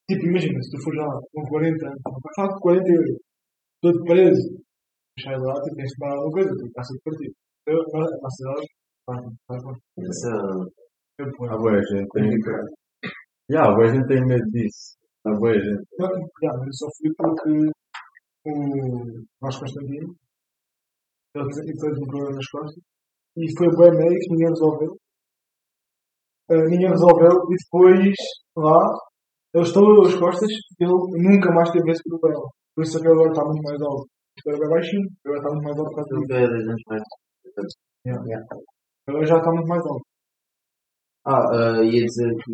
Tipo, 0.08 0.26
imagina, 0.26 0.60
se 0.62 0.70
tu 0.70 0.82
for 0.82 0.94
já 0.94 1.04
com 1.32 1.42
40 1.48 1.86
anos, 1.86 2.00
vai 2.04 2.34
falar 2.34 2.54
com 2.54 2.60
40 2.60 2.90
euros, 2.90 3.16
todo 3.82 4.04
preso, 4.04 4.62
sai 5.22 5.36
lá, 5.36 5.54
tipo, 5.62 5.76
tens 5.76 5.88
de 5.90 5.96
tomar 5.98 6.14
alguma 6.14 6.32
coisa, 6.32 6.50
tipo, 6.50 6.66
está 6.66 6.82
sempre 6.82 7.02
partido. 7.04 7.34
Eu, 7.66 7.80
agora, 7.82 8.06
a 8.06 8.30
cidade, 8.30 8.54
vai, 8.54 8.66
vai, 8.66 8.66
vai. 8.66 8.77
Essa, 9.08 10.30
Eu 11.18 11.32
ponho. 11.36 11.52
Há 11.52 11.56
boa 11.56 11.82
gente 11.82 12.08
tem. 12.10 12.30
Já, 13.48 13.64
há 13.64 13.74
boa 13.74 13.88
gente 13.88 14.06
tem 14.06 14.26
medo 14.26 14.44
disso. 14.50 14.98
Há 15.24 15.32
boa 15.32 15.54
gente. 15.54 15.82
Não, 15.98 16.08
já, 16.42 16.52
eu 16.52 16.72
só 16.72 16.86
fui 16.98 17.10
porque 17.16 17.70
o 18.46 19.24
Vasco 19.40 19.62
Constantino, 19.62 20.14
ele 21.34 21.48
teve 21.48 22.02
um 22.02 22.06
problema 22.06 22.36
nas 22.36 22.46
costas, 22.50 22.84
e 23.36 23.56
foi 23.56 23.68
bem 23.76 23.96
médico, 23.96 24.32
ninguém 24.34 24.48
resolveu. 24.48 24.96
Ah, 26.50 26.64
ninguém 26.68 26.90
resolveu, 26.90 27.32
e 27.48 27.54
depois, 27.64 28.14
lá, 28.56 28.78
ele 29.54 29.64
estourou 29.64 30.06
as 30.06 30.14
costas, 30.16 30.50
ele 30.78 30.92
nunca 30.92 31.50
mais 31.52 31.70
teve 31.70 31.90
esse 31.90 32.02
problema. 32.02 32.46
Por 32.74 32.84
isso 32.84 32.98
é 32.98 33.00
que 33.00 33.08
agora 33.08 33.30
está 33.30 33.42
muito 33.42 33.62
mais 33.62 33.80
alto. 33.80 34.06
Era 34.46 34.58
bem 34.58 34.68
baixinho, 34.68 35.08
agora 35.24 35.38
está 35.38 35.50
muito 35.50 35.64
mais 35.64 35.78
alto. 35.78 35.90
por 35.90 35.96
causa 37.54 38.77
eu. 39.08 39.14
Agora 39.14 39.26
já 39.26 39.38
está 39.38 39.50
muito 39.50 39.68
mais 39.68 39.82
alto. 39.82 40.02
Ah, 41.26 41.44
ah, 41.52 41.84
ia 41.84 42.04
dizer 42.04 42.30
que. 42.44 42.52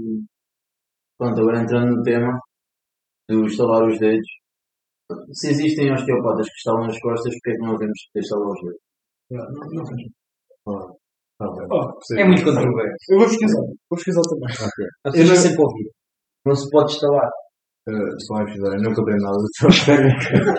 Pronto, 1.19 1.40
agora 1.40 1.62
entrando 1.62 1.97
no 1.97 2.03
tema 2.03 2.38
do 3.29 3.47
estalar 3.47 3.87
os 3.88 3.99
dedos. 3.99 4.27
Se 5.33 5.51
existem 5.51 5.93
osteopatas 5.93 6.47
que 6.49 6.57
estalam 6.57 6.87
as 6.87 6.99
costas, 7.01 7.33
porque 7.35 7.51
é 7.51 7.55
que 7.55 7.62
não 7.67 7.77
devemos 7.77 7.99
ter 8.12 8.21
estalar 8.21 8.49
os 8.49 8.61
dedos? 8.61 8.81
Já, 9.31 9.38
não, 9.38 9.69
não 9.73 9.87
faz. 9.87 11.05
Tá 11.38 11.47
bem. 11.51 11.67
Oh, 11.71 12.14
É 12.17 12.25
muito 12.25 12.45
controverso. 12.45 13.05
eu 13.11 13.19
vou 13.19 13.27
pesquisar, 13.29 13.61
vou 13.61 13.97
pesquisar 13.97 14.23
também. 14.23 14.49
A 15.05 15.11
pessoa 15.11 15.27
já 15.27 15.37
sempre 15.37 15.62
ouviu. 15.62 15.90
Não 16.47 16.55
se 16.55 16.71
pode 16.71 16.93
instalar. 16.93 17.31
Uh, 17.87 18.21
só 18.21 18.35
vai 18.37 18.45
precisar, 18.45 18.73
eu 18.77 18.83
nunca 18.83 19.03
dei 19.05 19.17
nada 19.21 19.37
de 19.37 19.51
sua 19.59 19.69
técnica. 19.85 20.55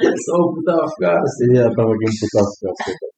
Só 0.00 0.34
o 0.40 0.54
que 0.54 0.60
estava 0.60 0.84
a 0.84 0.88
ficar. 0.88 1.20
Sim, 1.26 1.54
já 1.56 1.68
estava 1.68 1.90
aqui 1.92 2.06
um 2.08 2.28
pouco 2.32 3.11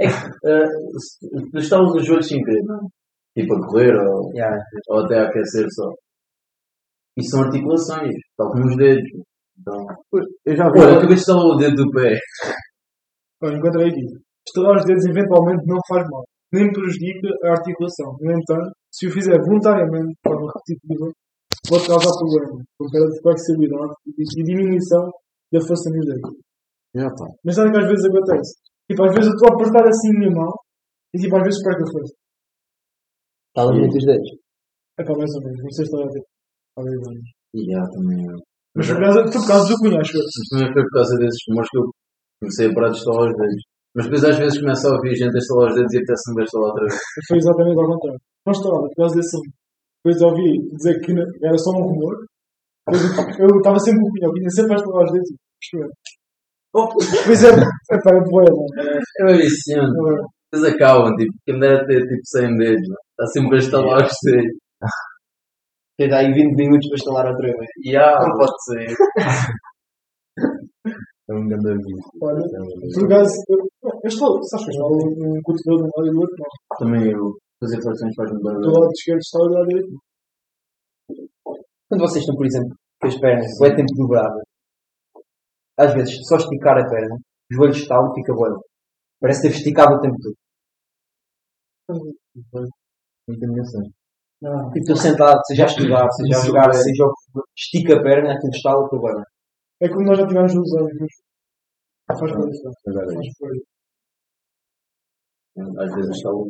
Ah, 0.00 0.64
se- 0.98 1.50
tu 1.50 1.58
estalas 1.58 1.92
os 1.94 2.06
joelhos 2.06 2.28
sem 2.28 2.42
querer, 2.42 2.62
não? 2.64 2.88
Tipo 3.36 3.54
a 3.54 3.66
correr 3.66 3.94
ou, 3.96 4.30
Yeah. 4.34 4.56
ou 4.90 5.04
até 5.04 5.18
a 5.18 5.28
aquecer 5.28 5.66
só. 5.70 5.90
Isso 7.16 7.30
são 7.30 7.42
articulações, 7.42 8.14
tal 8.36 8.50
como 8.52 8.66
os 8.66 8.76
dedos. 8.76 9.10
Então, 9.58 9.74
Eu 10.46 10.56
já 10.56 10.70
vi. 10.70 10.78
olha, 10.80 10.92
acabei 10.98 11.14
de 11.16 11.20
estalar 11.20 11.44
o 11.46 11.56
dedo 11.56 11.74
do 11.84 11.90
pé. 11.90 12.14
Olha, 13.42 13.56
encontrei 13.56 13.88
aqui. 13.90 14.02
Estalar 14.46 14.76
os 14.78 14.84
dedos 14.84 15.04
eventualmente 15.06 15.66
não 15.66 15.78
faz 15.88 16.08
mal, 16.10 16.24
nem 16.52 16.72
prejudica 16.72 17.28
a 17.44 17.50
articulação. 17.58 18.16
No 18.20 18.30
entanto, 18.32 18.70
se 18.92 19.06
o 19.08 19.12
fizer 19.12 19.36
voluntariamente 19.40 20.08
de 20.14 20.20
forma 20.24 20.46
repetitiva, 20.54 21.10
pode 21.68 21.86
causar 21.86 22.14
problemas, 22.18 22.64
com 22.78 22.86
perda 22.90 23.08
de 23.10 23.20
flexibilidade 23.20 23.92
e 24.06 24.22
e 24.22 24.44
diminuição 24.44 25.10
da 25.52 25.60
força 25.60 25.90
nos 25.90 26.06
dedos. 26.06 26.34
Já 26.94 27.08
tá. 27.10 27.26
Mas 27.44 27.54
sabe 27.56 27.72
que 27.72 27.78
às 27.78 27.88
vezes 27.88 28.04
acontece? 28.06 28.54
Tipo, 28.88 29.04
às 29.04 29.14
vezes 29.14 29.28
eu 29.28 29.36
estou 29.36 29.48
a 29.48 29.54
apertar 29.54 29.84
assim 29.86 30.08
a 30.08 30.18
minha 30.18 30.32
mão 30.32 30.52
e 31.14 31.18
tipo, 31.20 31.36
às 31.36 31.44
vezes 31.44 31.62
perco 31.62 31.82
a 31.84 31.92
força. 31.92 32.14
Instala 33.52 33.72
muito 33.76 33.96
os 33.96 34.04
dedos. 34.04 34.30
É 34.98 35.04
para 35.04 35.18
mais 35.18 35.34
ou 35.36 35.42
menos, 35.44 35.60
não 35.62 35.70
sei 35.70 35.84
se 35.84 35.92
está 35.92 36.04
a 36.04 36.12
ver. 36.12 36.24
Talvez 36.74 36.96
não. 37.04 37.12
E 37.54 37.60
já, 37.72 37.82
também. 37.92 38.24
Mas 38.74 38.86
por 38.88 39.00
causa, 39.00 39.20
por 39.24 39.46
causa 39.46 39.68
do 39.68 39.78
cunho, 39.78 40.00
acho 40.00 40.16
eu. 40.16 40.24
Mas 40.24 40.48
também 40.48 40.72
foi 40.72 40.82
por 40.82 40.94
causa 40.96 41.12
desses 41.18 41.42
rumores 41.48 41.70
que 41.70 41.78
eu 41.78 41.84
comecei 42.40 42.66
a 42.68 42.74
parar 42.74 42.90
de 42.90 42.98
estalar 42.98 43.28
os 43.28 43.36
dedos. 43.36 43.62
Mas 43.94 44.04
depois 44.04 44.24
às 44.24 44.38
vezes 44.38 44.60
começa 44.60 44.84
a 44.88 44.94
ouvir 44.94 45.14
gente 45.16 45.34
a 45.34 45.42
estalar 45.42 45.68
os 45.68 45.74
dedos 45.76 45.92
e 45.92 45.98
apetece-me 45.98 46.34
ver 46.36 46.44
estalar 46.44 46.68
outra 46.68 46.84
vez. 46.86 46.96
Foi 47.28 47.36
exatamente 47.38 47.80
ao 47.80 47.88
contrário. 47.92 48.20
Não 48.46 48.52
estava, 48.52 48.80
por 48.88 48.96
causa 48.96 49.14
desse. 49.16 49.36
Depois 49.98 50.22
ouvi 50.22 50.48
dizer 50.76 50.94
que 51.02 51.12
era 51.12 51.58
só 51.58 51.70
um 51.76 51.82
rumor. 51.82 52.14
Depois 52.86 53.02
eu 53.38 53.48
eu 53.48 53.56
estava 53.58 53.78
sempre 53.78 54.00
com 54.00 54.08
o 54.08 54.12
pinhão, 54.12 54.32
vinha 54.32 54.50
sempre 54.50 54.72
a 54.72 54.76
estalar 54.76 55.04
os 55.04 55.12
dedos. 55.12 55.30
Depois 56.74 57.44
é, 57.44 57.50
é 57.50 57.98
para 58.02 58.18
o 58.18 58.24
poema. 58.24 58.64
É 59.20 59.24
bem 59.24 59.36
viciante. 59.38 59.92
Eles 60.52 60.64
acabam, 60.64 61.14
tipo, 61.16 61.32
quem 61.44 61.58
dera 61.58 61.86
ter 61.86 62.00
tipo 62.00 62.24
100 62.24 62.56
dedos, 62.56 62.80
está 62.80 63.26
sempre 63.32 63.56
a 63.56 63.58
estalar 63.58 64.04
os 64.04 64.12
dedos. 64.24 64.58
Tens 65.98 66.12
aí 66.12 66.32
20 66.32 66.54
minutos 66.54 66.88
para 66.88 66.96
instalar 66.96 67.26
outra 67.26 67.46
vez. 67.48 67.70
E 67.84 67.96
ah, 67.96 68.18
não 68.20 68.38
pode 68.38 68.64
ser. 68.64 68.94
É 71.28 71.34
um 71.34 71.46
grande 71.46 71.68
aviso. 71.68 72.08
Olha, 72.22 72.40
É 72.40 72.94
por 72.94 73.04
acaso, 73.04 73.34
eu, 73.48 74.08
estou, 74.08 74.42
sabes 74.44 74.64
que 74.64 74.70
eu 74.70 74.74
estou 74.74 74.88
um 74.88 75.42
cotovelo 75.42 75.76
de 75.76 75.84
um 75.84 75.90
lado 75.94 76.08
e 76.08 76.10
do 76.10 76.20
outro. 76.20 76.36
Também 76.78 77.12
eu 77.12 77.36
fazer 77.60 77.82
flexões 77.82 78.14
faz-me 78.16 78.42
bem. 78.42 78.60
Do 78.60 78.70
lado 78.70 78.92
esquerdo 78.92 79.18
está 79.18 79.38
o 79.38 79.52
lado 79.52 79.66
direito. 79.66 79.98
Quando 81.88 82.00
vocês 82.00 82.22
estão, 82.22 82.36
por 82.36 82.46
exemplo, 82.46 82.74
com 83.00 83.08
as 83.08 83.20
pernas 83.20 83.60
é 83.60 83.74
tempo 83.74 83.92
dobradas, 83.96 84.42
às 85.78 85.94
vezes 85.94 86.26
só 86.26 86.36
esticar 86.36 86.76
a 86.76 86.88
perna, 86.88 87.16
os 87.50 87.56
joelhos 87.56 87.78
estalam 87.78 88.10
e 88.10 88.14
fica 88.14 88.34
bom. 88.34 88.60
Parece 89.20 89.42
ter 89.42 89.50
esticado 89.50 89.94
o 89.94 90.00
tempo 90.00 90.16
todo. 90.22 90.36
Não 93.28 93.38
tenho 93.38 93.56
noção. 93.56 93.82
Tipo, 94.40 94.78
estou 94.78 94.96
sentado, 94.96 95.40
seja 95.46 95.64
a 95.64 95.66
estudar, 95.66 96.08
seja 96.12 96.38
a 96.38 96.44
jogar, 96.44 96.72
seja 96.72 97.04
o 97.04 97.42
estica 97.56 97.98
a 97.98 98.02
perna, 98.02 98.32
aquilo 98.32 98.52
estala, 98.54 98.84
estou 98.84 99.00
bem. 99.00 99.22
É 99.80 99.88
como 99.88 100.04
nós 100.04 100.18
já 100.18 100.26
tivemos 100.26 100.54
nos 100.54 100.74
anos. 100.76 101.12
Faz 102.06 102.20
Agora 102.22 103.12
é. 103.12 103.18
Às 105.82 105.94
vezes 105.94 106.16
está 106.16 106.30
o. 106.30 106.46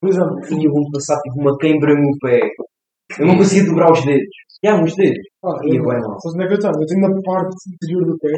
Por 0.00 0.10
exemplo, 0.10 0.40
Tinha 0.46 0.70
vou 0.70 0.90
passar 0.92 1.20
tipo 1.22 1.40
uma 1.40 1.56
queimbra 1.58 1.94
no 1.94 2.18
pé. 2.20 2.40
Eu 3.18 3.26
não 3.26 3.36
conseguia 3.36 3.66
dobrar 3.66 3.92
os 3.92 4.04
dedos. 4.04 4.36
Já, 4.64 4.74
uns 4.82 4.94
dedos. 4.96 5.26
ah, 5.44 5.58
Ia 5.64 5.78
eu, 5.78 5.84
bem 5.86 6.00
mal. 6.00 6.18
sabes 6.20 6.34
onde 6.34 6.44
é 6.44 6.48
que 6.48 6.54
eu? 6.54 6.70
Eu 6.70 6.86
tenho 6.86 7.00
na 7.00 7.22
parte 7.22 7.54
interior 7.72 8.04
do 8.06 8.18
pé. 8.18 8.32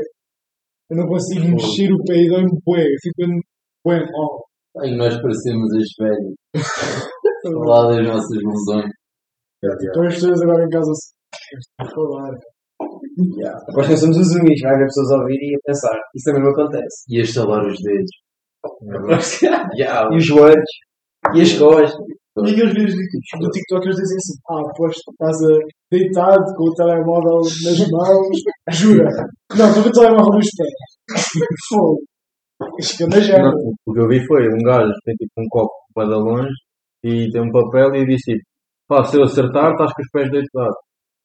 Eu 0.90 0.96
não 0.98 1.06
consigo 1.06 1.46
mexer 1.48 1.92
o 1.92 2.02
pé 2.04 2.14
e 2.16 2.28
dói-me 2.28 2.50
bué. 2.66 2.82
Eu 2.82 2.98
fico 3.02 3.40
bué 3.84 4.00
mal. 4.00 4.44
Ai, 4.82 4.90
nós 4.96 5.14
parecemos 5.20 5.68
as 5.74 5.88
velhas. 5.98 6.34
Lá 7.66 7.88
das 7.88 8.06
nossas 8.06 8.42
mãozões. 8.42 8.90
Então 9.64 10.02
as 10.06 10.14
pessoas 10.14 10.42
agora 10.42 10.64
em 10.64 10.68
casa 10.68 10.90
assim. 10.90 11.12
"Estou 11.80 11.86
a 11.86 12.18
falar. 12.18 12.38
Depois 13.68 13.88
nós 13.88 14.00
somos 14.00 14.16
os 14.18 14.30
únicos, 14.34 14.60
vai 14.62 14.74
haver 14.74 14.86
pessoas 14.86 15.10
a 15.12 15.16
ouvir 15.18 15.38
e 15.40 15.54
a 15.56 15.58
pensar. 15.64 15.98
Isso 16.14 16.24
também 16.26 16.42
não 16.42 16.50
acontece. 16.50 17.04
E 17.08 17.18
a 17.18 17.22
estalar 17.22 17.66
os 17.66 17.78
dedos. 17.82 18.10
Já, 19.76 20.08
E 20.12 20.16
os 20.16 20.24
joelhos. 20.26 20.70
E 21.34 21.40
as 21.42 21.52
costas. 21.58 21.94
E 22.38 22.50
aqueles 22.52 22.72
vídeos 22.72 22.94
do, 22.94 23.50
TikTok 23.50 23.84
eles 23.84 23.96
dizem 23.96 24.16
assim: 24.16 24.38
Ah, 24.48 24.62
pois 24.76 24.94
estás 24.94 25.36
a 25.42 25.58
deitado 25.90 26.54
com 26.56 26.70
o 26.70 26.74
telemóvel 26.74 27.40
nas 27.42 27.78
mãos. 27.90 28.38
Jura? 28.70 29.10
Não, 29.56 29.68
estou 29.68 29.82
com 29.82 29.88
o 29.88 29.92
telemóvel 29.92 30.34
nos 30.34 30.46
pés. 30.56 31.22
Fogo. 31.68 31.98
Isto 32.78 32.96
que 32.96 33.04
anda 33.04 33.20
já. 33.20 33.42
Não, 33.42 33.52
o 33.86 33.92
que 33.92 34.00
eu 34.00 34.08
vi 34.08 34.24
foi 34.26 34.46
um 34.48 34.62
gajo 34.64 34.92
que 34.92 35.04
tem 35.06 35.14
tipo 35.16 35.32
um 35.38 35.48
copo 35.48 35.72
para 35.92 36.16
longe 36.16 36.54
e 37.02 37.28
tem 37.30 37.42
um 37.42 37.50
papel 37.50 37.94
e 37.96 38.06
diz 38.06 38.20
tipo, 38.22 38.42
pá, 38.86 39.02
se 39.04 39.16
eu 39.16 39.24
acertar, 39.24 39.72
estás 39.72 39.92
com 39.92 40.02
os 40.02 40.10
pés 40.12 40.30
deitados. 40.30 40.76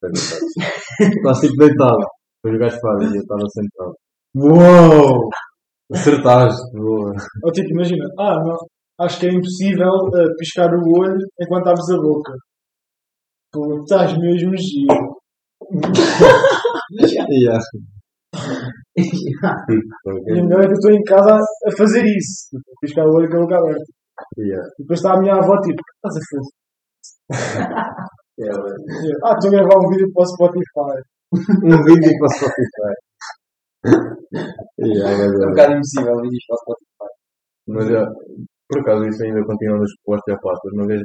Estás 0.99 1.39
tipo 1.39 1.55
deitado. 1.57 2.05
Depois 2.43 2.55
o 2.55 2.59
gajo 2.59 2.79
faz 2.79 3.11
e 3.11 3.15
eu 3.15 3.21
estava 3.21 3.47
sentado. 3.49 3.95
Uou! 4.35 5.29
Acertaste, 5.91 6.77
boa. 6.77 7.13
Ou 7.43 7.51
tipo, 7.51 7.69
imagina, 7.71 8.05
ah, 8.17 8.35
não, 8.43 8.57
acho 8.99 9.19
que 9.19 9.27
é 9.27 9.29
impossível 9.29 9.93
eh, 10.15 10.27
piscar 10.37 10.69
o 10.73 10.99
olho 10.99 11.17
enquanto 11.39 11.67
abres 11.67 11.89
a 11.89 11.97
boca. 11.97 12.33
Tu 13.51 13.79
estás 13.83 14.17
mesmo 14.17 14.53
giro. 14.57 15.15
Yeah. 16.97 17.59
E 18.97 20.41
melhor 20.41 20.63
é 20.63 20.67
que 20.67 20.73
eu 20.73 20.73
estou 20.73 20.91
em 20.91 21.03
casa 21.03 21.35
a, 21.35 21.77
fazer 21.77 22.03
isso. 22.03 22.55
A 22.55 22.59
piscar 22.81 23.05
o 23.05 23.15
olho 23.15 23.29
com 23.29 23.37
a 23.37 23.41
boca 23.41 23.57
aberta. 23.57 23.83
Yeah. 24.37 24.67
E 24.79 24.83
depois 24.83 24.99
está 24.99 25.13
a 25.13 25.19
minha 25.19 25.35
avó 25.35 25.59
tipo, 25.61 25.81
estás 25.95 26.15
a 26.15 26.21
fazer? 26.31 26.51
Ah, 29.23 29.31
estou 29.31 29.47
a 29.47 29.51
gravar 29.51 29.77
um 29.79 29.89
vídeo 29.89 30.11
para 30.13 30.23
o 30.23 30.27
Spotify. 30.27 30.97
Um 31.63 31.83
vídeo 31.85 32.11
para 32.19 32.27
o 32.27 32.33
Spotify. 32.35 32.93
yeah, 34.77 35.09
É 35.09 35.27
um 35.27 35.31
yeah, 35.31 35.47
bocado 35.47 35.73
impossível 35.73 36.21
vídeos 36.21 36.45
para 36.45 36.55
o 36.55 36.59
Spotify. 36.59 37.11
Mas 37.67 37.87
por 38.67 38.79
acaso 38.79 39.05
isso 39.05 39.23
ainda 39.23 39.45
continua 39.45 39.77
nos 39.79 39.91
osteopatas. 40.07 40.71
Uma 40.73 40.87
vez 40.87 41.01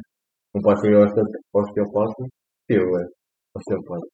um 0.54 0.60
pai 0.62 0.76
foi 0.80 0.94
ao 0.94 1.02
osteo- 1.04 1.24
osteopata, 1.54 2.22
eu 2.68 2.82
é, 2.98 3.04
osteopata. 3.56 4.06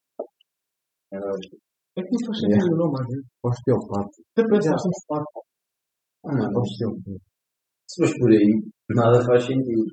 É 1.11 2.01
que 2.03 2.11
não 2.11 2.25
faz 2.27 2.39
sentido 2.39 2.73
o 2.73 2.77
nome, 2.77 3.07
vezes. 3.07 3.25
Osteopata. 3.43 4.09
Até 4.35 4.47
parece 4.49 4.69
fácil. 5.07 5.41
Ah, 6.25 6.33
não, 6.35 6.61
Osteopata. 6.61 7.17
se 7.89 7.95
fores 8.01 8.19
por 8.19 8.29
aí, 8.31 8.61
nada 8.89 9.25
faz 9.25 9.45
sentido. 9.45 9.85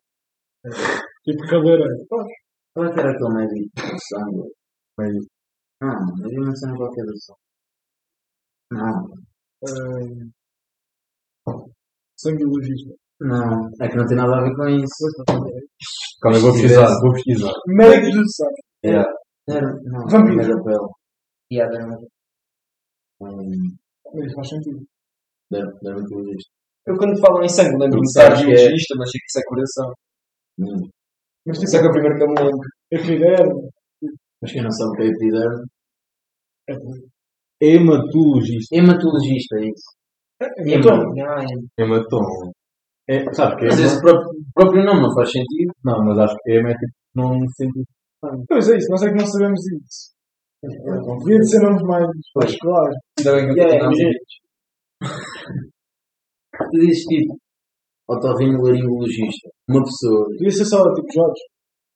Tipo 1.24 1.42
cabeleireiro. 1.48 2.06
Qual 2.08 2.86
é 2.86 2.92
que 2.92 3.00
era 3.00 3.10
aquele 3.12 3.34
médico 3.34 3.70
do 3.76 3.98
sangue? 4.08 4.52
Mas 4.98 5.12
Não, 5.80 5.98
mas 6.20 6.32
eu 6.32 6.42
não 6.42 6.56
sei 6.56 6.76
qualquer 6.76 7.04
do 7.04 7.16
sangue. 7.22 7.40
Não, 8.72 8.98
Sanguilogista. 12.16 12.94
Não, 13.20 13.68
é 13.80 13.88
que 13.88 13.96
não 13.96 14.06
tem 14.06 14.16
nada 14.16 14.36
a 14.36 14.42
ver 14.42 14.54
com 14.56 14.68
isso. 14.68 15.04
Calma, 16.20 16.38
eu 16.38 16.42
vou 16.42 16.52
pesquisar, 16.52 16.86
vou 17.00 17.12
pesquisar. 17.12 17.52
Médico 17.68 18.16
do 18.16 18.30
sangue. 18.32 18.62
Yeah. 18.84 19.10
Não, 19.48 20.06
Vampiro. 20.08 20.40
era 20.42 20.62
pele. 20.62 20.88
E 21.50 21.60
há 21.60 21.66
de- 21.68 22.06
Hum, 23.20 23.76
Mas 24.12 24.26
isso 24.26 24.34
faz 24.34 24.48
sentido. 24.48 24.82
Deve, 25.50 25.66
deve 25.82 26.04
ter 26.06 26.22
visto. 26.24 26.50
Eu 26.86 26.96
quando 26.96 27.18
falo 27.20 27.42
em 27.42 27.48
sangue 27.48 27.76
lembro-me 27.78 28.02
de 28.02 28.12
Sabes 28.12 28.38
que 28.40 28.44
é- 28.44 28.48
cardiologista, 28.48 28.94
mas 28.98 29.10
sei 29.10 29.20
que 29.20 29.26
isso 29.26 29.38
é 29.38 29.42
coração. 29.48 29.92
Hum. 30.58 30.88
Mas 31.46 31.62
Isso 31.62 31.76
é 31.76 31.80
que 31.80 31.86
é 31.86 31.88
o 31.88 31.92
primeiro 31.92 32.16
que 32.16 32.22
eu 32.24 32.28
me 32.28 32.34
lembro. 32.40 32.68
epiderme. 32.90 33.70
Mas 34.42 34.52
quem 34.52 34.62
não 34.62 34.70
sabe 34.70 34.90
o 34.90 34.92
que 34.94 35.02
é 35.02 35.06
epiderme? 35.06 35.64
Hematologista. 37.60 38.74
Hematologista, 38.76 39.56
é 39.58 39.68
isso. 39.68 39.90
É. 40.40 40.46
Hematoma. 41.78 42.52
É, 43.08 43.32
sabes 43.34 43.58
que 43.58 43.64
é 43.64 43.68
Mas 43.68 43.80
esse 43.80 44.00
próprio, 44.00 44.30
próprio 44.54 44.84
nome 44.84 45.02
não 45.02 45.14
faz 45.14 45.30
sentido. 45.30 45.72
Não, 45.84 46.04
mas 46.04 46.18
acho 46.18 46.36
que 46.42 46.52
é 46.52 46.62
tipo 46.62 46.94
num 47.14 47.48
sentido. 47.48 47.84
pois 48.48 48.68
é 48.70 48.76
isso, 48.76 48.90
nós 48.90 49.02
é 49.02 49.10
que 49.10 49.18
não 49.18 49.26
sabemos 49.26 49.60
isso. 49.60 50.14
Devia 50.62 51.38
de 51.38 51.50
ser 51.50 51.60
nomes 51.60 51.82
mais, 51.82 52.06
mais 52.36 52.58
claros. 52.58 52.96
Ainda 53.18 53.32
bem 53.34 53.54
que 53.54 53.60
eu 53.60 53.66
Yeah, 53.66 53.84
nome. 53.84 53.96
Tu 56.70 56.80
dizes 56.80 57.04
tipo 57.04 57.36
otorrinolaringologista. 58.08 59.50
Uma 59.68 59.82
pessoa. 59.82 60.26
Devia 60.30 60.50
ser 60.50 60.64
só 60.64 60.78
tipo 60.94 61.12
Jorge. 61.12 61.42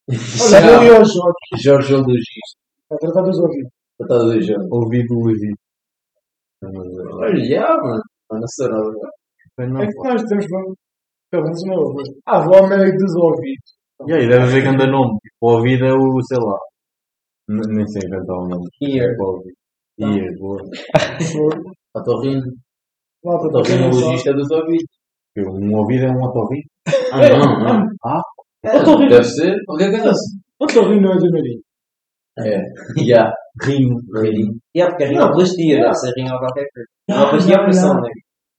Olha, 0.54 0.66
vou 0.66 0.78
ali 0.78 0.88
ao 0.88 1.04
Jorge. 1.04 1.62
Jorgeologista. 1.62 2.58
A 2.92 2.96
tratar 2.96 3.22
dos 3.22 3.38
ouvidos. 3.38 3.70
Tratada 3.96 4.38
de 4.38 4.42
Jorge. 4.42 4.68
Ouvidologista. 4.70 5.62
Olha, 6.64 7.44
já, 7.44 7.68
mano. 7.68 8.02
Mano, 8.30 8.40
não 8.40 8.48
sei 8.48 8.68
nada. 8.68 9.82
É 9.82 9.86
que 9.86 10.08
nós 10.08 10.22
temos. 10.24 10.46
Pelo 11.30 11.44
menos 11.44 11.62
o 11.62 11.66
meu 11.68 11.80
avô. 11.80 12.02
Ah, 12.26 12.40
vou 12.44 12.56
ao 12.56 12.68
médico 12.68 12.96
dos 12.98 13.14
ouvidos. 13.16 13.78
E 14.06 14.12
aí, 14.14 14.28
deve 14.28 14.42
haver 14.44 14.62
grande 14.62 14.86
nome. 14.90 15.18
Tipo, 15.22 15.36
o 15.42 15.54
ouvido 15.56 15.84
é 15.86 15.92
o, 15.92 16.20
sei 16.22 16.38
lá. 16.38 16.58
N- 17.50 17.74
Nem 17.76 17.86
sei 17.86 18.02
inventar 18.06 18.36
o 18.36 18.48
nome. 18.48 18.64
Ear. 18.82 19.14
O 19.18 19.24
ouvido. 19.24 19.56
Ear, 19.98 20.38
boa. 20.38 20.62
Otorrino. 21.96 22.42
Malta, 23.24 23.48
para 23.50 23.62
quem 23.64 23.80
não 23.80 23.92
sabe. 23.92 24.04
Otorrinologista 24.04 24.32
dos 24.32 24.50
ouvidos. 24.50 24.98
Um 25.38 25.76
ouvido 25.76 26.04
é 26.06 26.10
um 26.10 26.22
otorrino. 26.22 26.64
Ah, 27.12 27.28
não, 27.38 27.78
não. 27.80 27.86
Ah, 28.04 28.22
Otorrino. 28.80 29.10
Deve 29.10 29.24
ser 29.24 29.54
qualquer 29.66 29.90
coisa 29.90 30.10
assim. 30.10 30.38
Otorrino 30.60 31.02
não 31.02 31.12
é 31.12 31.16
do 31.18 31.30
nariz. 31.30 31.60
É. 32.38 33.04
Já. 33.04 33.32
rino. 33.64 33.96
Rino. 34.22 34.56
E 34.74 34.80
há 34.80 34.88
porque 34.88 35.04
é 35.04 35.08
rinoplastia, 35.08 35.80
deve 35.80 35.94
ser 35.94 36.12
rinho 36.16 36.32
ou 36.32 36.38
qualquer 36.38 36.66
coisa. 36.72 36.88
Rinoplastia 37.10 37.54
é 37.54 37.58
operação, 37.58 37.94
né? 38.00 38.10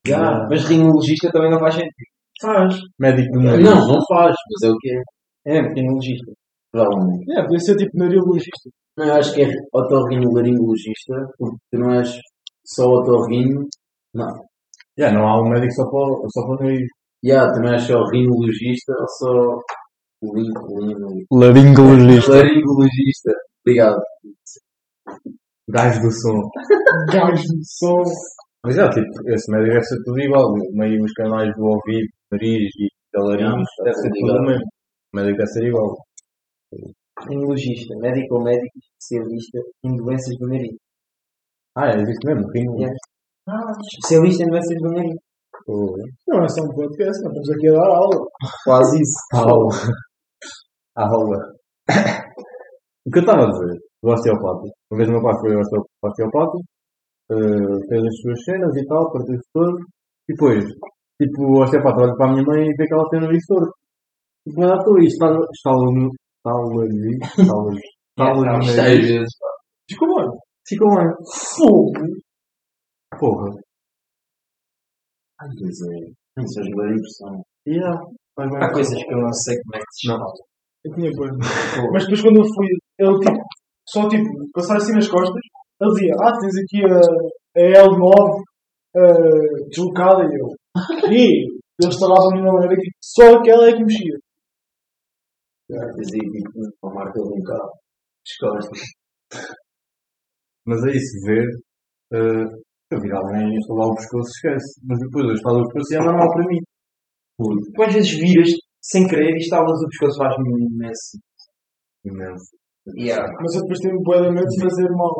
Já. 0.06 0.48
Mas 0.50 0.66
rinologista 0.66 1.32
também 1.32 1.52
não 1.52 1.60
faz 1.60 1.76
sentido. 1.76 2.10
Faz. 2.42 2.76
Médico 3.00 3.32
do 3.34 3.42
nariz. 3.44 3.66
Não, 3.66 3.88
não 3.88 4.00
faz, 4.08 4.34
mas 4.52 4.70
é 4.70 4.72
o 4.72 4.78
que 4.80 4.90
é. 4.92 5.02
É, 5.58 5.62
rinologista. 5.74 6.32
Provavelmente. 6.72 7.32
É, 7.38 7.42
podia 7.44 7.60
ser 7.60 7.76
tipo 7.78 7.98
narilogista. 7.98 8.70
Não, 8.98 9.06
eu 9.08 9.14
acho 9.16 9.34
que 9.34 9.42
é 9.44 9.48
otorrinolaringologista, 9.74 11.14
porque 11.38 11.58
tu 11.72 11.80
não 11.80 11.94
és 11.94 12.10
só 12.66 12.86
otorrino. 12.86 13.66
Não. 14.14 14.28
Já, 14.98 15.12
não 15.12 15.28
há 15.28 15.42
um 15.42 15.50
médico 15.50 15.72
só 15.74 15.86
para, 15.90 16.00
o- 16.00 16.28
só 16.30 16.42
para 16.46 16.56
o 16.56 16.60
nariz. 16.64 16.88
Já, 17.24 17.52
tu 17.52 17.60
não 17.62 17.74
és 17.74 17.84
só 17.84 18.04
rinologista 18.12 18.94
ou 19.00 19.08
só 19.08 19.60
Laringologista. 21.32 22.32
laringologista. 22.34 23.32
Obrigado. 23.66 24.02
Gajo 25.70 26.02
do 26.02 26.12
som. 26.12 26.50
Gajo 27.12 27.44
de 27.44 27.64
som. 27.78 28.04
Mas 28.64 28.78
é, 28.78 28.90
tipo, 28.90 29.08
esse 29.30 29.52
médico 29.52 29.74
deve 29.74 29.84
ser 29.86 30.04
tudo 30.04 30.20
igual. 30.20 30.54
Meio 30.74 31.04
os 31.04 31.14
canais 31.14 31.54
do 31.56 31.64
ouvido, 31.64 32.08
nariz 32.32 32.70
e 32.80 32.88
Já, 33.16 33.22
deve 33.84 33.94
ser 33.96 34.10
tudo 34.10 34.14
tudo 34.14 34.28
igual. 34.28 34.40
o 34.40 34.46
mesmo. 34.48 34.66
O 35.14 35.18
médico 35.18 35.38
deve 35.38 35.50
ser 35.50 35.68
igual. 35.68 35.96
Rinologista. 37.28 37.96
Médico 38.00 38.36
ou 38.36 38.44
médico 38.44 38.78
especialista 38.78 39.60
em 39.86 39.96
doenças 39.96 40.36
do 40.38 40.48
nariz. 40.48 40.76
Ah, 41.76 41.88
é 41.88 42.02
isso 42.02 42.20
mesmo, 42.26 42.48
rino. 42.54 42.76
Yeah. 42.76 42.96
Especialista 43.94 44.44
em 44.44 44.48
doenças 44.48 44.78
do 44.82 44.90
nariz. 44.92 45.16
Oh, 45.68 45.96
Não 46.28 46.44
é 46.44 46.48
só 46.50 46.62
um 46.64 46.74
podcast, 46.74 47.22
nós 47.24 47.32
estamos 47.32 47.50
aqui 47.52 47.68
a 47.70 47.74
dar 47.74 47.88
aula. 47.88 48.28
Quase 48.66 49.02
isso. 49.02 49.18
Aula. 49.34 49.76
Aula. 50.96 51.38
o 53.06 53.12
que 53.12 53.20
eu 53.20 53.22
estava 53.22 53.44
a 53.44 53.50
dizer, 53.50 53.78
do 54.02 54.10
osteopata. 54.10 54.68
Uma 54.92 54.98
vez 54.98 55.10
o 55.10 55.12
meu 55.12 55.22
pai 55.22 55.34
foi 55.40 55.56
osteopata, 55.56 56.58
eh, 57.32 57.80
fez 57.88 58.04
as 58.04 58.16
suas 58.22 58.44
cenas 58.44 58.76
e 58.76 58.86
tal, 58.88 59.12
partiu-se 59.12 59.50
todo. 59.54 59.78
E 60.28 60.34
depois, 60.34 60.66
tipo, 61.22 61.42
o 61.44 61.62
osteopata 61.62 62.04
olha 62.04 62.16
para 62.16 62.30
a 62.30 62.34
minha 62.34 62.44
mãe 62.44 62.68
e 62.68 62.76
vê 62.76 62.86
que 62.86 62.94
ela 62.94 63.10
tem 63.10 63.20
o 63.20 63.24
nariz 63.24 63.46
torto. 63.48 63.72
Tipo, 64.48 64.64
ela 64.64 64.78
estou 64.78 65.00
isto, 65.00 65.14
está 65.14 65.72
ali, 65.72 66.10
está 66.38 66.52
ali, 66.52 67.18
está 67.38 67.54
ali, 67.54 67.82
está 68.18 68.56
ali, 68.56 68.66
Isto 68.66 68.82
às 68.82 69.08
vezes. 69.08 69.34
Desculpa, 69.88 70.22
mano. 70.22 70.40
Ficou 70.68 70.90
bem. 70.96 71.08
Fogo. 71.56 72.04
Porra. 73.20 73.50
Às 75.40 75.50
vezes 75.56 75.82
é. 75.90 76.44
Isso 76.44 76.60
é 76.60 76.72
boa 76.72 76.88
impressão. 76.88 77.44
Yeah. 77.68 78.00
Há 78.38 78.72
coisas 78.72 79.04
que 79.04 79.14
eu 79.14 79.18
não 79.18 79.34
sei 79.34 79.56
como 79.64 79.76
é 79.76 79.80
que 79.80 79.92
se 79.92 80.08
chama. 80.08 80.26
Eu 80.86 80.94
tinha 80.96 81.12
pano. 81.12 81.38
Mas 81.92 82.04
depois 82.04 82.22
quando 82.22 82.38
eu 82.38 82.46
fui, 82.46 82.68
ele 83.00 83.20
tipo, 83.20 83.42
só 83.88 84.08
tipo, 84.08 84.30
passar 84.54 84.78
assim 84.78 84.94
nas 84.94 85.08
costas, 85.08 85.42
ele 85.82 85.92
dizia, 85.92 86.14
ah, 86.20 86.38
tens 86.40 86.58
aqui 86.58 86.86
a, 86.86 87.00
a 87.56 87.86
L9 87.88 88.42
uh, 88.96 89.70
deslocada 89.70 90.24
e 90.24 90.36
eu. 90.40 90.48
E 91.12 91.60
eles 91.82 91.96
instalavam-me 91.96 92.42
na 92.42 92.54
maneira 92.54 92.76
que 92.76 92.90
só 93.02 93.38
aquela 93.38 93.70
é 93.70 93.74
que 93.74 93.84
mexia. 93.84 94.18
Dizia 95.70 96.20
tipo, 96.20 96.52
uma 96.84 96.94
marca 96.96 97.22
de 97.22 97.28
um 97.28 97.44
carro. 97.44 97.72
Mas 100.66 100.84
é 100.84 100.92
isso, 100.92 101.26
ver. 101.26 101.48
eh, 102.14 102.46
eu 102.92 103.00
vi 103.00 103.12
alguém 103.12 103.56
instalar 103.56 103.88
o 103.88 103.96
pescoço, 103.96 104.30
esquece. 104.30 104.82
Mas 104.88 105.00
depois 105.00 105.26
eu 105.26 105.34
instalo 105.34 105.62
o 105.62 105.64
pescoço 105.70 105.94
e 105.94 105.98
é 105.98 106.00
normal 106.00 106.30
para 106.34 106.48
mim. 106.48 106.60
Tu 107.74 107.84
às 107.84 107.94
vezes 107.94 108.12
viras 108.12 108.50
sem 108.82 109.08
querer 109.08 109.32
e 109.32 109.38
estalas 109.38 109.80
o 109.82 109.90
pescoço 109.90 110.18
faz-me 110.18 110.50
imenso. 110.50 111.18
Imenso. 112.04 112.58
Yeah. 112.98 113.28
Mas 113.40 113.56
eu 113.56 113.62
depois 113.62 113.80
tenho 113.80 113.98
de 113.98 114.32
medo 114.34 114.48
de 114.48 114.62
fazer 114.62 114.90
mal. 114.90 115.14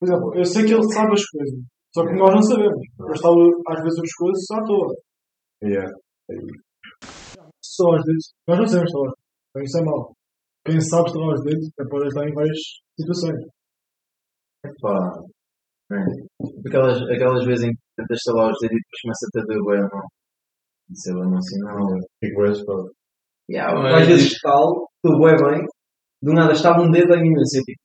Por 0.00 0.08
exemplo, 0.08 0.34
eu 0.34 0.44
sei 0.44 0.64
que 0.64 0.72
ele 0.72 0.92
sabe 0.92 1.12
as 1.12 1.24
coisas, 1.26 1.60
só 1.94 2.06
que 2.06 2.14
nós 2.14 2.34
não 2.34 2.42
sabemos. 2.42 2.80
Eu 2.98 3.12
estalo 3.12 3.62
às 3.68 3.82
vezes 3.82 3.98
o 3.98 4.02
pescoço 4.02 4.54
à 4.54 4.64
toa. 4.64 4.94
Yeah. 5.62 5.92
Só 7.62 7.94
às 7.94 8.04
vezes. 8.04 8.32
Nós 8.48 8.58
não 8.58 8.66
sabemos 8.66 8.88
estalar. 8.88 9.12
Então 9.50 9.62
isso 9.62 9.78
é 9.78 9.84
mal. 9.84 10.16
Quem 10.64 10.80
sabe 10.80 11.08
estalar 11.08 11.34
os 11.34 11.44
dedos 11.44 11.68
é 11.78 11.84
para 11.84 12.06
estar 12.06 12.28
em 12.28 12.34
várias 12.34 12.58
situações. 12.98 13.40
Pá. 14.80 15.22
Aquelas, 16.66 17.02
aquelas 17.02 17.44
vezes 17.44 17.64
em 17.66 17.72
que 17.72 17.80
tentas 17.96 18.18
estalar 18.18 18.52
os 18.52 18.58
dedos 18.60 18.76
e 18.76 18.80
depois 18.80 19.00
começa 19.02 19.26
a 19.26 19.32
ter 19.32 19.46
doer 19.46 19.64
bem 19.66 19.80
a 19.84 19.88
mão. 19.94 20.06
Isso 20.90 21.10
é 21.10 21.14
bem 21.14 21.28
um 21.28 21.42
sinal. 21.42 21.76
Fico 22.24 22.40
bem 22.40 22.50
assustado. 22.50 22.90
Yeah, 23.50 23.98
Às 23.98 24.06
vezes 24.06 24.32
estalo, 24.32 24.86
estou 24.94 25.18
bem 25.18 25.34
bem, 25.34 25.66
do 26.22 26.32
nada 26.32 26.52
estava 26.52 26.82
um 26.82 26.90
dedo 26.90 27.12
em 27.14 27.22
mim, 27.22 27.34
assim, 27.40 27.60
tipo, 27.62 27.82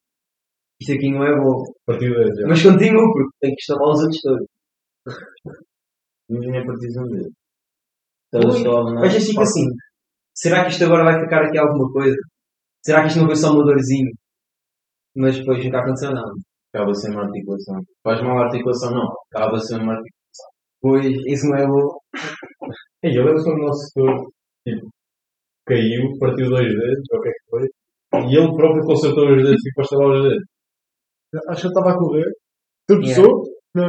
isto 0.82 0.94
aqui 0.94 1.12
não 1.12 1.24
é 1.26 1.36
bom. 1.38 1.64
Partido 1.86 2.16
é 2.22 2.26
já. 2.36 2.48
Mas 2.48 2.62
continuo, 2.64 3.12
porque 3.14 3.30
tenho 3.42 3.56
que 3.56 3.62
instalar 3.62 3.94
os 3.94 4.02
outros 4.02 4.22
todos. 4.22 4.48
Ninguém 6.30 6.66
precisa 6.66 7.02
um 7.02 7.08
dedo. 7.08 7.30
Ui, 8.34 8.42
Elas 8.42 8.56
estalam 8.58 8.94
na- 8.94 9.02
Mas 9.02 9.26
fico 9.26 9.42
assim, 9.42 9.66
será 10.34 10.66
que 10.66 10.72
isto 10.72 10.84
agora 10.86 11.04
vai 11.04 11.20
ficar 11.24 11.44
aqui 11.46 11.58
alguma 11.58 11.92
coisa? 11.92 12.16
Será 12.84 13.02
que 13.02 13.08
isto 13.08 13.20
não 13.20 13.28
foi 13.28 13.36
só 13.36 13.52
uma 13.54 13.64
dorzinho? 13.64 14.12
Mas 15.16 15.38
depois 15.38 15.64
nunca 15.64 15.80
aconteceu 15.80 16.12
nada. 16.12 16.32
Acaba 16.74 16.94
sem 16.94 17.12
uma 17.14 17.24
articulação. 17.24 17.80
Faz 18.04 18.22
mal 18.22 18.38
a 18.40 18.46
articulação, 18.46 18.92
não. 18.92 19.08
Acaba 19.34 19.58
sem 19.60 19.78
uma 19.80 19.94
articulação. 19.94 20.50
Pois, 20.82 21.06
isso 21.28 21.48
não 21.48 21.58
é 21.58 21.66
bom. 21.66 21.98
E 23.04 23.18
eu 23.18 23.24
lembro 23.24 23.44
quando 23.44 23.62
o 23.62 23.66
nosso 23.68 23.86
setor 23.88 24.28
tipo, 24.68 24.90
caiu, 25.66 26.18
partiu 26.20 26.50
dois 26.50 26.68
dedos, 26.68 27.04
ou 27.12 27.20
o 27.20 27.22
que 27.22 27.30
é 27.30 27.32
que 27.32 27.50
foi, 27.50 27.70
e 28.30 28.36
ele 28.38 28.56
próprio 28.58 28.84
consertou 28.84 29.30
os 29.36 29.44
dedos 29.44 29.62
e 29.66 29.70
a 29.80 29.82
estalar 29.84 30.10
os 30.10 30.24
dedos. 30.30 30.46
Acho 31.50 31.62
que 31.62 31.68
ele 31.68 31.74
estava 31.74 31.92
a 31.92 31.98
correr, 31.98 32.26
tropeçou 32.88 33.44
na, 33.76 33.88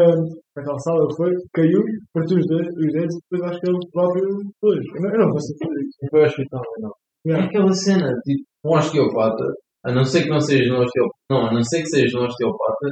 na 0.56 0.64
calçada, 0.64 1.06
foi, 1.16 1.30
caiu, 1.54 1.82
partiu 2.12 2.38
os 2.38 2.46
dedos, 2.46 2.74
os 2.76 2.92
dedos 2.92 3.14
e 3.14 3.18
depois 3.30 3.50
acho 3.50 3.60
que 3.60 3.70
ele 3.70 3.78
próprio 3.92 4.28
depois. 4.38 4.84
Eu 4.94 5.00
não, 5.02 5.10
eu 5.10 5.18
não 5.26 5.30
consigo 5.32 5.58
fazer 5.62 5.80
isso. 5.80 5.98
Não 6.02 6.08
foi 6.10 6.20
ao 6.20 6.26
hospital, 6.26 6.62
não. 6.80 6.90
É 6.90 6.92
Yeah. 7.28 7.46
aquela 7.48 7.72
cena, 7.72 8.08
tipo, 8.24 8.44
um 8.64 8.76
osteopata, 8.76 9.44
a 9.84 9.92
não 9.92 10.04
ser 10.04 10.22
que 10.22 10.28
não 10.28 10.40
sejas 10.40 10.68
um 10.70 10.80
osteopata, 10.80 11.18
não, 11.30 11.46
a 11.46 11.52
não 11.54 11.62
ser 11.64 11.82
que 11.82 11.88
sejas 11.88 12.14
um 12.14 12.24
osteopata, 12.24 12.88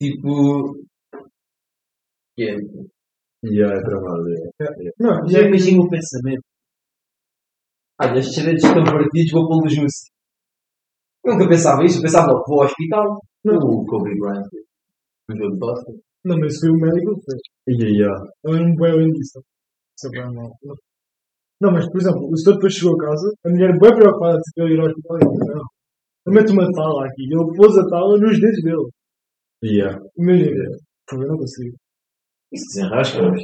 tipo, 0.00 0.72
que 2.36 2.44
é, 2.44 2.54
E 3.44 3.62
é 3.62 3.66
tramado. 3.82 4.24
é. 4.60 4.90
Não, 4.98 5.28
Já 5.28 5.40
imagino 5.42 5.82
o 5.82 5.88
pensamento. 5.90 6.42
Olha, 8.00 8.18
estes 8.18 8.44
dedos 8.44 8.64
estão 8.64 8.82
partidos, 8.84 9.30
vou 9.32 9.46
pô-los 9.48 9.76
no. 9.76 9.86
Eu 11.26 11.32
nunca 11.32 11.48
pensava 11.48 11.84
isso, 11.84 11.98
eu 11.98 12.02
pensava 12.02 12.26
logo, 12.30 12.44
vou 12.46 12.60
ao 12.62 12.66
hospital. 12.66 13.18
o 13.44 13.84
Kobe 13.84 14.14
Bryant, 14.20 14.46
um 15.30 15.36
jogo 15.36 15.52
de 15.54 15.58
basquete. 15.58 16.00
não, 16.24 16.38
mas 16.38 16.58
foi 16.58 16.70
o 16.70 16.78
médico 16.78 17.14
que 17.16 17.24
fez. 17.26 17.42
E 17.66 17.84
aí, 17.84 17.98
ó. 18.06 18.14
Ele 18.52 18.64
não 18.64 18.74
bem 18.76 18.92
além 18.92 19.10
disso. 19.10 19.42
Isso 19.98 20.06
é 20.06 20.10
bem 20.10 20.34
mal. 20.34 20.50
Não, 21.60 21.72
mas 21.72 21.90
por 21.90 22.00
exemplo, 22.00 22.28
o 22.30 22.36
senhor 22.36 22.54
depois 22.56 22.74
chegou 22.74 22.94
a 22.94 23.04
casa, 23.06 23.32
a 23.44 23.48
mulher 23.50 23.72
bem 23.80 23.96
preocupada 23.96 24.38
de 24.38 24.62
ele 24.62 24.74
ir 24.74 24.80
ao 24.80 24.86
hospital 24.86 25.16
e 25.16 25.20
disse, 25.20 25.52
não, 25.52 25.66
eu 26.26 26.32
meto 26.32 26.52
uma 26.52 26.70
tala 26.72 27.06
aqui. 27.06 27.22
Ele 27.22 27.56
pôs 27.56 27.78
a 27.78 27.86
tala 27.88 28.18
nos 28.18 28.38
dedos 28.40 28.62
dele. 28.62 28.88
E 29.62 29.82
é. 29.82 29.98
Imagina. 30.18 30.64
Pô, 31.08 31.22
Eu 31.22 31.28
não 31.28 31.38
consigo. 31.38 31.74
Isso 32.52 32.66
desenrasca, 32.74 33.22
mas 33.22 33.42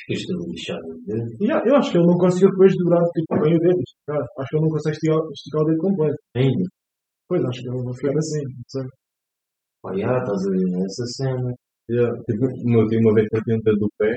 ficas 0.00 0.26
todo 0.26 0.50
lixado. 0.50 0.86
né? 1.06 1.18
E 1.40 1.50
ah, 1.52 1.62
eu 1.66 1.76
acho 1.76 1.90
que 1.92 1.98
ele 1.98 2.06
não 2.06 2.16
conseguiu 2.16 2.50
depois 2.50 2.72
dobrar 2.78 3.04
tipo, 3.10 3.40
bem 3.42 3.54
o 3.54 3.58
dedo. 3.60 3.80
esticar. 3.80 4.22
Acho 4.38 4.48
que 4.50 4.56
ele 4.56 4.64
não 4.64 4.70
consegue 4.70 4.96
esticar, 4.96 5.18
esticar 5.30 5.62
o 5.62 5.64
dedo 5.66 5.78
completo. 5.78 6.16
Ainda. 6.36 6.64
Pois, 7.28 7.44
acho 7.44 7.62
que 7.62 7.68
ele 7.68 7.84
vai 7.84 7.94
ficar 7.94 8.18
assim. 8.18 8.42
Não 8.44 8.64
sei. 8.68 8.82
Pá, 9.82 9.90
já, 9.96 10.18
estás 10.18 10.46
a 10.46 10.50
ver 10.50 10.84
essa 10.84 11.04
cena. 11.16 11.54
Yeah. 11.90 12.22
Tipo, 12.24 12.46
o 12.46 12.70
meu 12.70 12.86
tio 12.88 13.00
uma 13.00 13.14
vez 13.14 13.28
partiu 13.30 13.56
um 13.56 13.60
dedo 13.62 13.78
do 13.78 13.88
pé, 13.98 14.16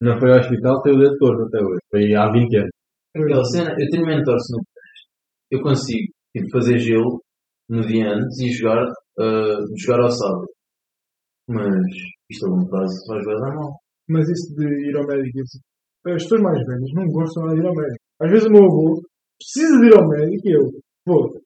não 0.00 0.18
foi 0.18 0.32
ao 0.32 0.38
hospital, 0.38 0.82
tem 0.82 0.94
o 0.94 0.98
dedo 0.98 1.18
torto 1.18 1.42
até 1.42 1.58
hoje. 1.62 1.80
Foi 1.90 2.14
há 2.14 2.30
20 2.30 2.56
anos. 2.56 2.70
Aquela 3.14 3.44
cena, 3.44 3.70
eu 3.78 3.88
tenho 3.90 4.06
mentores 4.06 4.42
no 4.50 4.62
Eu 5.50 5.60
consigo, 5.62 6.12
tipo, 6.34 6.48
fazer 6.50 6.78
gelo 6.78 7.22
no 7.68 7.82
dia 7.86 8.10
antes 8.14 8.40
e 8.40 8.50
jogar, 8.52 8.84
ah, 9.18 9.58
jogar 9.76 10.02
ao 10.02 10.10
sábado. 10.10 10.46
Mas, 11.48 11.74
isto 12.30 12.46
a 12.46 12.50
longo 12.50 12.68
prazo 12.68 12.94
vai 13.08 13.20
jogar 13.20 13.40
dar 13.40 13.54
mal. 13.54 13.76
Mas 14.08 14.28
isso 14.28 14.54
de 14.56 14.64
ir 14.88 14.96
ao 14.96 15.06
médico, 15.06 15.38
isso, 15.40 15.58
as 16.06 16.22
pessoas 16.22 16.42
mais 16.42 16.58
velhas 16.66 16.90
não 16.94 17.06
gostam 17.08 17.48
de 17.48 17.60
ir 17.60 17.66
ao 17.66 17.74
médico. 17.74 18.02
Às 18.20 18.30
vezes 18.30 18.46
o 18.48 18.50
meu 18.50 18.64
avô 18.64 19.00
precisa 19.38 19.78
de 19.80 19.86
ir 19.86 19.94
ao 19.94 20.08
médico 20.08 20.48
e 20.48 20.52
eu, 20.52 20.70
pô, 21.04 21.41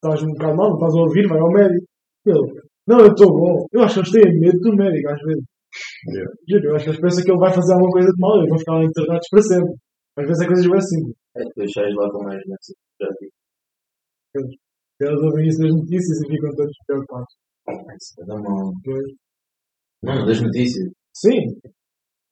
estás 0.00 0.22
um 0.22 0.32
bocado 0.32 0.56
mal, 0.56 0.68
não 0.70 0.76
estás 0.80 0.94
a 0.96 1.02
ouvir, 1.04 1.28
vai 1.28 1.38
ao 1.38 1.52
médico. 1.52 1.86
Ele, 2.26 2.46
não, 2.88 2.98
eu 3.00 3.12
estou 3.12 3.28
bom. 3.28 3.66
Eu 3.72 3.82
acho 3.84 3.94
que 3.94 4.00
eles 4.00 4.12
têm 4.12 4.40
medo 4.40 4.58
do 4.60 4.76
médico, 4.76 5.08
às 5.12 5.20
vezes. 5.20 5.44
Yeah. 6.08 6.32
Juro, 6.48 6.64
eu 6.64 6.74
acho 6.74 6.84
que 6.84 6.90
eles 6.90 7.00
pensam 7.00 7.24
que 7.24 7.30
ele 7.30 7.38
vai 7.38 7.52
fazer 7.52 7.72
alguma 7.74 7.92
coisa 7.92 8.10
de 8.10 8.20
mal 8.20 8.34
e 8.34 8.38
eles 8.40 8.50
vão 8.50 8.58
ficar 8.58 8.74
lá 8.74 8.84
internados 8.84 9.28
para 9.30 9.42
sempre. 9.42 9.74
Às 10.18 10.26
vezes 10.26 10.42
é 10.42 10.46
coisas 10.46 10.66
bem 10.66 10.80
simples. 10.80 11.16
É, 11.36 11.44
depois 11.44 11.72
sais 11.72 11.94
lá 11.94 12.10
com 12.10 12.24
mais 12.24 12.42
já 12.42 13.08
digo. 13.20 13.34
Eles 15.00 15.22
ouvem 15.22 15.46
isso 15.46 15.62
nas 15.62 15.72
notícias 15.72 16.16
e 16.20 16.28
ficam 16.28 16.50
todos 16.56 16.76
preocupados. 16.86 17.32
Isso 17.70 18.14
vai 18.18 18.26
dar 18.26 18.42
mal. 18.42 18.72
Não, 20.02 20.26
das 20.26 20.40
notícias. 20.42 20.90
Sim, 21.14 21.40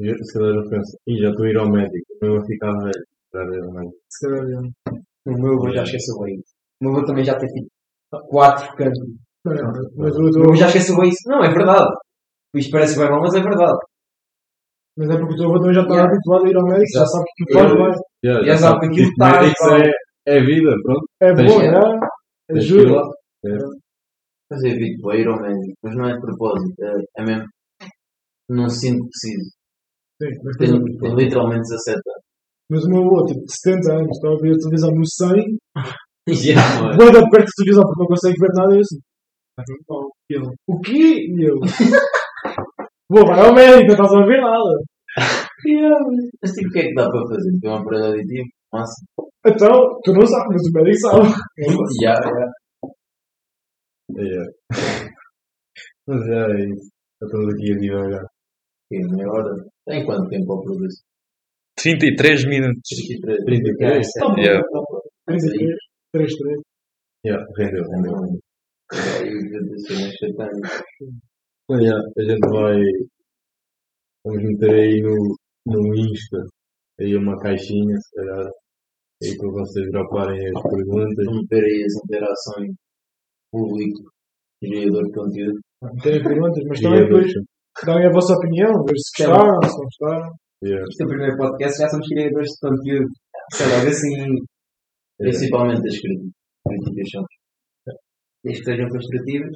E 0.00 0.24
se 0.24 0.32
calhar 0.32 0.54
eu 0.54 0.68
penso, 0.70 0.96
ih, 1.06 1.18
já 1.18 1.30
estou 1.30 1.44
a 1.44 1.50
ir 1.50 1.56
ao 1.56 1.70
médico, 1.70 2.06
eu 2.22 2.32
vou 2.32 2.44
ficar 2.46 2.72
velho. 2.78 3.04
Já 3.32 3.42
ir 3.44 3.62
ao 3.62 3.72
médico. 3.72 3.98
se 4.08 4.26
calhar 4.26 4.44
é. 4.44 5.30
O 5.30 5.32
meu 5.32 5.72
já 5.74 5.82
esqueceu 5.82 6.26
isso. 6.28 6.57
O 6.80 6.84
meu 6.84 6.96
avô 6.96 7.04
também 7.06 7.24
já 7.24 7.36
tem 7.38 7.48
tipo 7.48 7.68
quatro 8.28 8.74
cantos. 8.76 8.98
Não, 9.44 9.54
não, 9.54 9.72
mas 9.96 10.14
o 10.16 10.18
O 10.20 10.22
meu 10.22 10.32
teu 10.32 10.42
avô 10.44 10.54
já 10.54 10.66
esqueceu 10.66 10.96
bem 10.96 11.08
isso. 11.08 11.28
Não, 11.28 11.42
é 11.44 11.48
verdade. 11.52 11.88
Isto 12.54 12.70
parece 12.72 12.98
bem 12.98 13.10
mal, 13.10 13.20
mas 13.20 13.34
é 13.34 13.40
verdade. 13.40 13.78
mas 14.96 15.10
é 15.10 15.16
porque 15.18 15.34
o 15.34 15.36
teu 15.36 15.46
avô 15.48 15.58
também 15.60 15.74
já 15.74 15.82
está 15.82 15.94
Yeah. 15.94 16.12
habituado 16.12 16.44
a 16.44 16.48
ir 16.50 16.56
ao 16.56 16.64
médico, 16.64 16.98
já 16.98 17.06
sabe 17.06 17.24
que 17.36 17.52
faz 17.52 17.72
bem. 17.72 17.94
Yeah, 18.24 18.46
Já 18.46 18.52
já 18.52 18.56
sabe 18.58 18.80
que 18.80 18.86
aquilo 18.86 19.08
está- 19.10 19.40
médicos 19.40 19.66
é, 19.72 20.36
é 20.36 20.40
vida, 20.40 20.70
pronto. 20.82 21.06
É 21.20 21.34
Tens 21.34 21.52
bom, 21.52 21.60
que- 21.60 21.66
é? 21.66 22.56
Ajuda. 22.58 22.92
lá. 22.94 23.02
Mas 24.50 24.62
eu 24.64 24.70
evito 24.70 25.02
para 25.02 25.16
ir 25.18 25.28
ao 25.28 25.40
médico. 25.40 25.74
Mas 25.82 25.94
não 25.96 26.08
é 26.08 26.14
de 26.14 26.20
propósito. 26.20 26.74
É, 26.82 27.20
é 27.22 27.24
mesmo. 27.24 27.44
Não 28.48 28.68
sinto 28.68 29.02
que 29.04 29.08
preciso. 29.10 29.50
Sim, 30.20 30.40
mas, 30.42 30.56
Tenho, 30.56 30.84
tenho 30.98 31.14
literalmente 31.16 31.60
17 31.68 31.96
anos. 31.96 32.22
mas 32.70 32.84
o 32.84 32.88
meu 32.88 33.02
avô, 33.04 33.24
tipo, 33.26 33.40
de 33.44 33.52
70 33.54 33.92
anos, 33.92 34.16
está 34.16 34.28
a 34.28 34.36
ver 34.40 34.52
a 34.54 34.58
televisão 34.58 34.90
no 34.90 35.06
100, 35.06 35.44
Já, 36.44 36.82
mano. 36.82 36.96
guarda 36.96 37.30
perto 37.30 37.46
da 37.46 37.52
televisão 37.56 37.84
porque 37.84 38.00
não 38.00 38.06
consegue 38.06 38.36
ver 38.40 38.52
nada 38.54 38.72
e 38.72 38.76
eu 38.76 38.80
assim. 38.80 38.98
Ele, 40.30 40.46
o 40.68 40.80
quê? 40.80 41.26
E 41.28 41.48
eu, 41.48 41.56
vou, 43.10 43.26
vai 43.26 43.40
ao 43.40 43.54
médico, 43.54 43.86
não 43.86 43.94
estás 43.94 44.12
a 44.14 44.26
ver 44.26 44.40
nada. 44.40 44.82
E 45.66 45.72
eu, 45.84 45.90
Mas 46.42 46.52
tipo, 46.52 46.68
o 46.68 46.72
que 46.72 46.78
é 46.78 46.82
que 46.88 46.94
dá 46.94 47.08
para 47.10 47.26
fazer? 47.28 47.58
Tem 47.60 47.70
um 47.70 47.74
aparelho 47.74 48.04
aditivo? 48.14 48.48
Massa. 48.72 49.04
então, 49.46 50.00
tu 50.04 50.12
não 50.12 50.26
sabes, 50.26 50.46
mas 50.50 50.62
o 50.62 50.72
médico 50.74 50.98
sabe. 50.98 51.28
Já, 52.02 52.14
já. 52.14 52.46
É. 54.18 54.44
Mas 56.06 56.28
é 56.28 56.64
isso. 56.64 56.90
Estamos 57.22 57.54
aqui 57.54 57.72
a 57.72 57.78
divagar. 57.78 58.24
Tem 58.90 59.00
meia 59.10 59.28
hora. 59.28 59.54
Tem 59.86 60.04
quanto 60.06 60.28
tempo 60.28 60.52
ao 60.52 60.62
produzir? 60.62 61.02
33 61.76 62.44
minutos. 62.46 62.88
33. 62.88 63.44
33? 63.44 64.06
Tá 64.12 64.28
bom, 64.28 64.38
Yeah. 64.38 64.62
tá 64.62 64.78
bom. 64.78 65.00
33, 65.26 65.76
33. 66.12 66.60
Yeah, 67.26 67.44
rendeu, 67.56 67.84
rendeu. 67.84 68.40
Chatão. 70.18 70.48
Então, 71.64 71.80
yeah, 71.82 72.00
a 72.16 72.22
gente 72.22 72.48
vai. 72.48 72.80
Vamos 74.24 74.42
meter 74.42 74.74
aí 74.74 75.02
no, 75.02 75.36
no 75.66 75.94
Insta 75.96 76.38
aí 77.00 77.16
uma 77.16 77.38
caixinha, 77.38 77.96
se 77.96 78.14
calhar. 78.16 78.46
Aí 79.22 79.36
para 79.36 79.50
vocês 79.50 79.90
droparem 79.90 80.38
as 80.38 80.62
perguntas. 80.62 81.24
Vamos 81.26 81.46
ver 81.50 81.64
aí 81.64 81.84
as 81.84 82.04
interações 82.04 82.72
público, 83.50 84.02
criador 84.60 85.04
de 85.04 85.12
conteúdo. 85.12 85.58
Tem 86.02 86.22
perguntas, 86.22 86.64
mas 86.68 86.80
também 86.80 87.04
depois 87.04 87.32
dão 87.84 87.98
a 87.98 88.12
vossa 88.12 88.34
opinião, 88.34 88.72
ver 88.84 88.98
se 88.98 89.24
Tá 89.24 89.30
gostaram, 89.30 89.62
se 89.62 89.76
não 89.76 89.84
gostaram. 89.84 90.32
Yeah. 90.64 90.84
Isto 90.88 91.02
é 91.02 91.04
o 91.04 91.08
primeiro 91.08 91.36
podcast, 91.36 91.78
já 91.78 91.88
somos 91.88 92.08
criadores 92.08 92.50
de 92.50 92.60
conteúdo. 92.60 93.08
Sei 93.54 93.66
lá, 93.66 93.78
assim, 93.88 94.14
Principalmente 95.18 95.86
as 95.86 95.98
críticas. 95.98 96.32
Críticas 96.66 97.10
são. 97.10 97.24
desde 98.44 98.60
que 98.60 98.70
sejam 98.70 98.88
construtivas. 98.88 99.52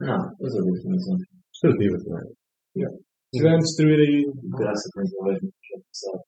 Não, 0.00 0.16
as 0.16 0.54
outras 0.54 0.82
também 0.82 1.00
são. 1.00 1.16
Destrutiva 1.52 1.96
também. 2.04 2.34
Se 2.74 3.38
quiserem 3.38 3.58
destruir 3.58 3.98
aí, 4.00 4.24
De 4.24 4.48
graça 4.58 4.88
que 4.92 5.00
não 5.00 5.32
já 5.32 5.78
pensar. 5.86 6.18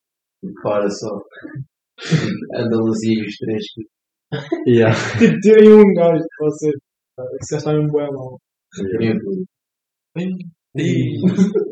E 0.43 0.53
para 0.63 0.91
só. 0.91 1.21
Andaluzia 2.55 3.15
e 3.15 3.27
os 3.27 3.37
três. 3.37 3.65
que 3.75 3.97
Yeah. 4.67 4.93
tipo, 5.19 5.39
tirem 5.41 5.73
um 5.73 5.95
gajo 5.95 6.19
de 6.19 6.37
vocês. 6.41 6.75
Que 7.17 7.47
já 7.51 7.57
está 7.59 7.73
em 7.73 7.79
um 7.79 7.89
tudo. 7.89 9.45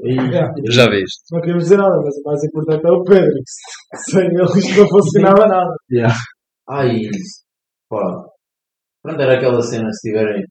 Yeah. 0.05 0.55
Já 0.71 0.89
viste? 0.89 1.25
Não 1.33 1.41
queremos 1.41 1.65
dizer 1.65 1.77
nada, 1.77 1.97
mas 2.03 2.17
o 2.17 2.23
mais 2.25 2.45
importante 2.45 2.87
é 2.87 2.91
o 2.91 3.03
Pedro. 3.03 3.35
que 3.35 4.11
Sem 4.11 4.25
ele 4.25 4.59
isto 4.59 4.81
não 4.81 4.89
funcionava 4.89 5.47
nada. 5.47 5.75
Yeah. 5.93 6.15
Ai, 6.69 6.97
isso. 6.97 7.45
Pá. 7.89 8.01
Pronto, 9.03 9.21
era 9.21 9.37
aquela 9.37 9.61
cena 9.63 9.91
se 9.93 10.11
tiverem. 10.11 10.43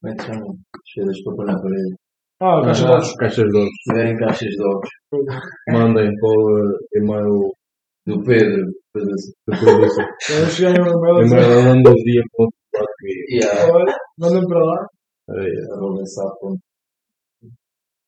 Como 0.00 0.12
é 0.12 0.16
que 0.16 0.22
chama? 0.24 0.46
As 0.46 0.92
coisas 0.94 1.22
para 1.24 1.34
pôr 1.36 1.46
na 1.46 1.60
parede. 1.60 1.94
Ah, 2.40 2.62
caixa 2.64 2.86
de 2.86 2.92
ovos. 2.92 3.14
Caixas 3.16 3.48
de 3.48 3.58
ovos. 3.58 3.70
Se 3.70 3.90
tiverem 3.92 4.16
caixas 4.16 4.48
de 4.48 4.64
ovos 4.64 4.88
Mandem 5.72 6.10
para 6.20 6.30
o 6.30 6.78
e-mail 6.94 7.52
do 8.06 8.22
Pedro, 8.24 8.64
do 8.94 9.58
producer. 9.60 10.06
Cheguei 10.50 10.80
a 10.80 10.84
um 10.84 10.98
e-mail 10.98 11.16
assim. 11.18 11.34
E-mail 11.34 11.70
andalusia.com. 11.70 12.48
E 13.28 13.44
a 13.44 13.72
Olha, 13.74 13.94
mandem 14.18 14.46
para 14.48 14.64
lá. 14.64 14.86
arroba 15.74 16.06
sapo. 16.06 16.56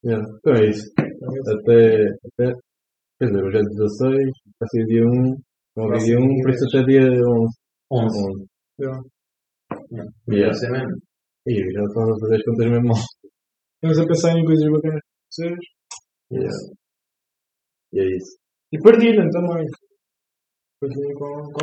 Yeah. 0.04 0.24
Então 0.38 0.54
é 0.54 0.66
isso. 0.70 0.90
Até, 0.98 2.04
até. 2.26 2.52
Quer 3.18 3.26
dizer, 3.26 3.44
hoje 3.44 3.58
é 3.58 3.62
16, 3.62 4.30
vai 4.58 4.68
ser 4.68 4.84
dia 4.86 5.04
1. 5.04 5.36
Havia 5.78 5.98
dia 5.98 6.18
1, 6.18 6.42
por 6.42 6.50
isso 6.50 6.64
até 6.68 6.84
dia 6.84 7.00
11. 7.00 7.56
11. 7.90 8.18
11. 8.18 8.46
Yeah. 8.80 9.00
Vai 10.26 10.36
Yeah. 10.36 10.54
ser 10.54 10.70
mesmo. 10.70 10.96
E 11.46 11.54
já 11.72 11.82
estão 11.84 12.02
a 12.04 12.18
fazer 12.20 12.36
as 12.36 12.42
contas 12.44 12.70
mesmo 12.70 12.88
mal. 12.88 13.02
Estamos 13.74 13.98
a 13.98 14.06
pensar 14.06 14.38
em 14.38 14.44
coisas 14.44 14.70
bacanas 14.70 15.00
para 15.02 15.28
vocês. 15.30 15.58
Yeah. 16.32 16.56
E 17.92 18.00
é 18.00 18.04
isso. 18.16 18.36
E 18.72 18.78
partilhem 18.78 19.28
também. 19.30 19.66
Partilhem 20.80 21.14
com, 21.14 21.42
com 21.52 21.60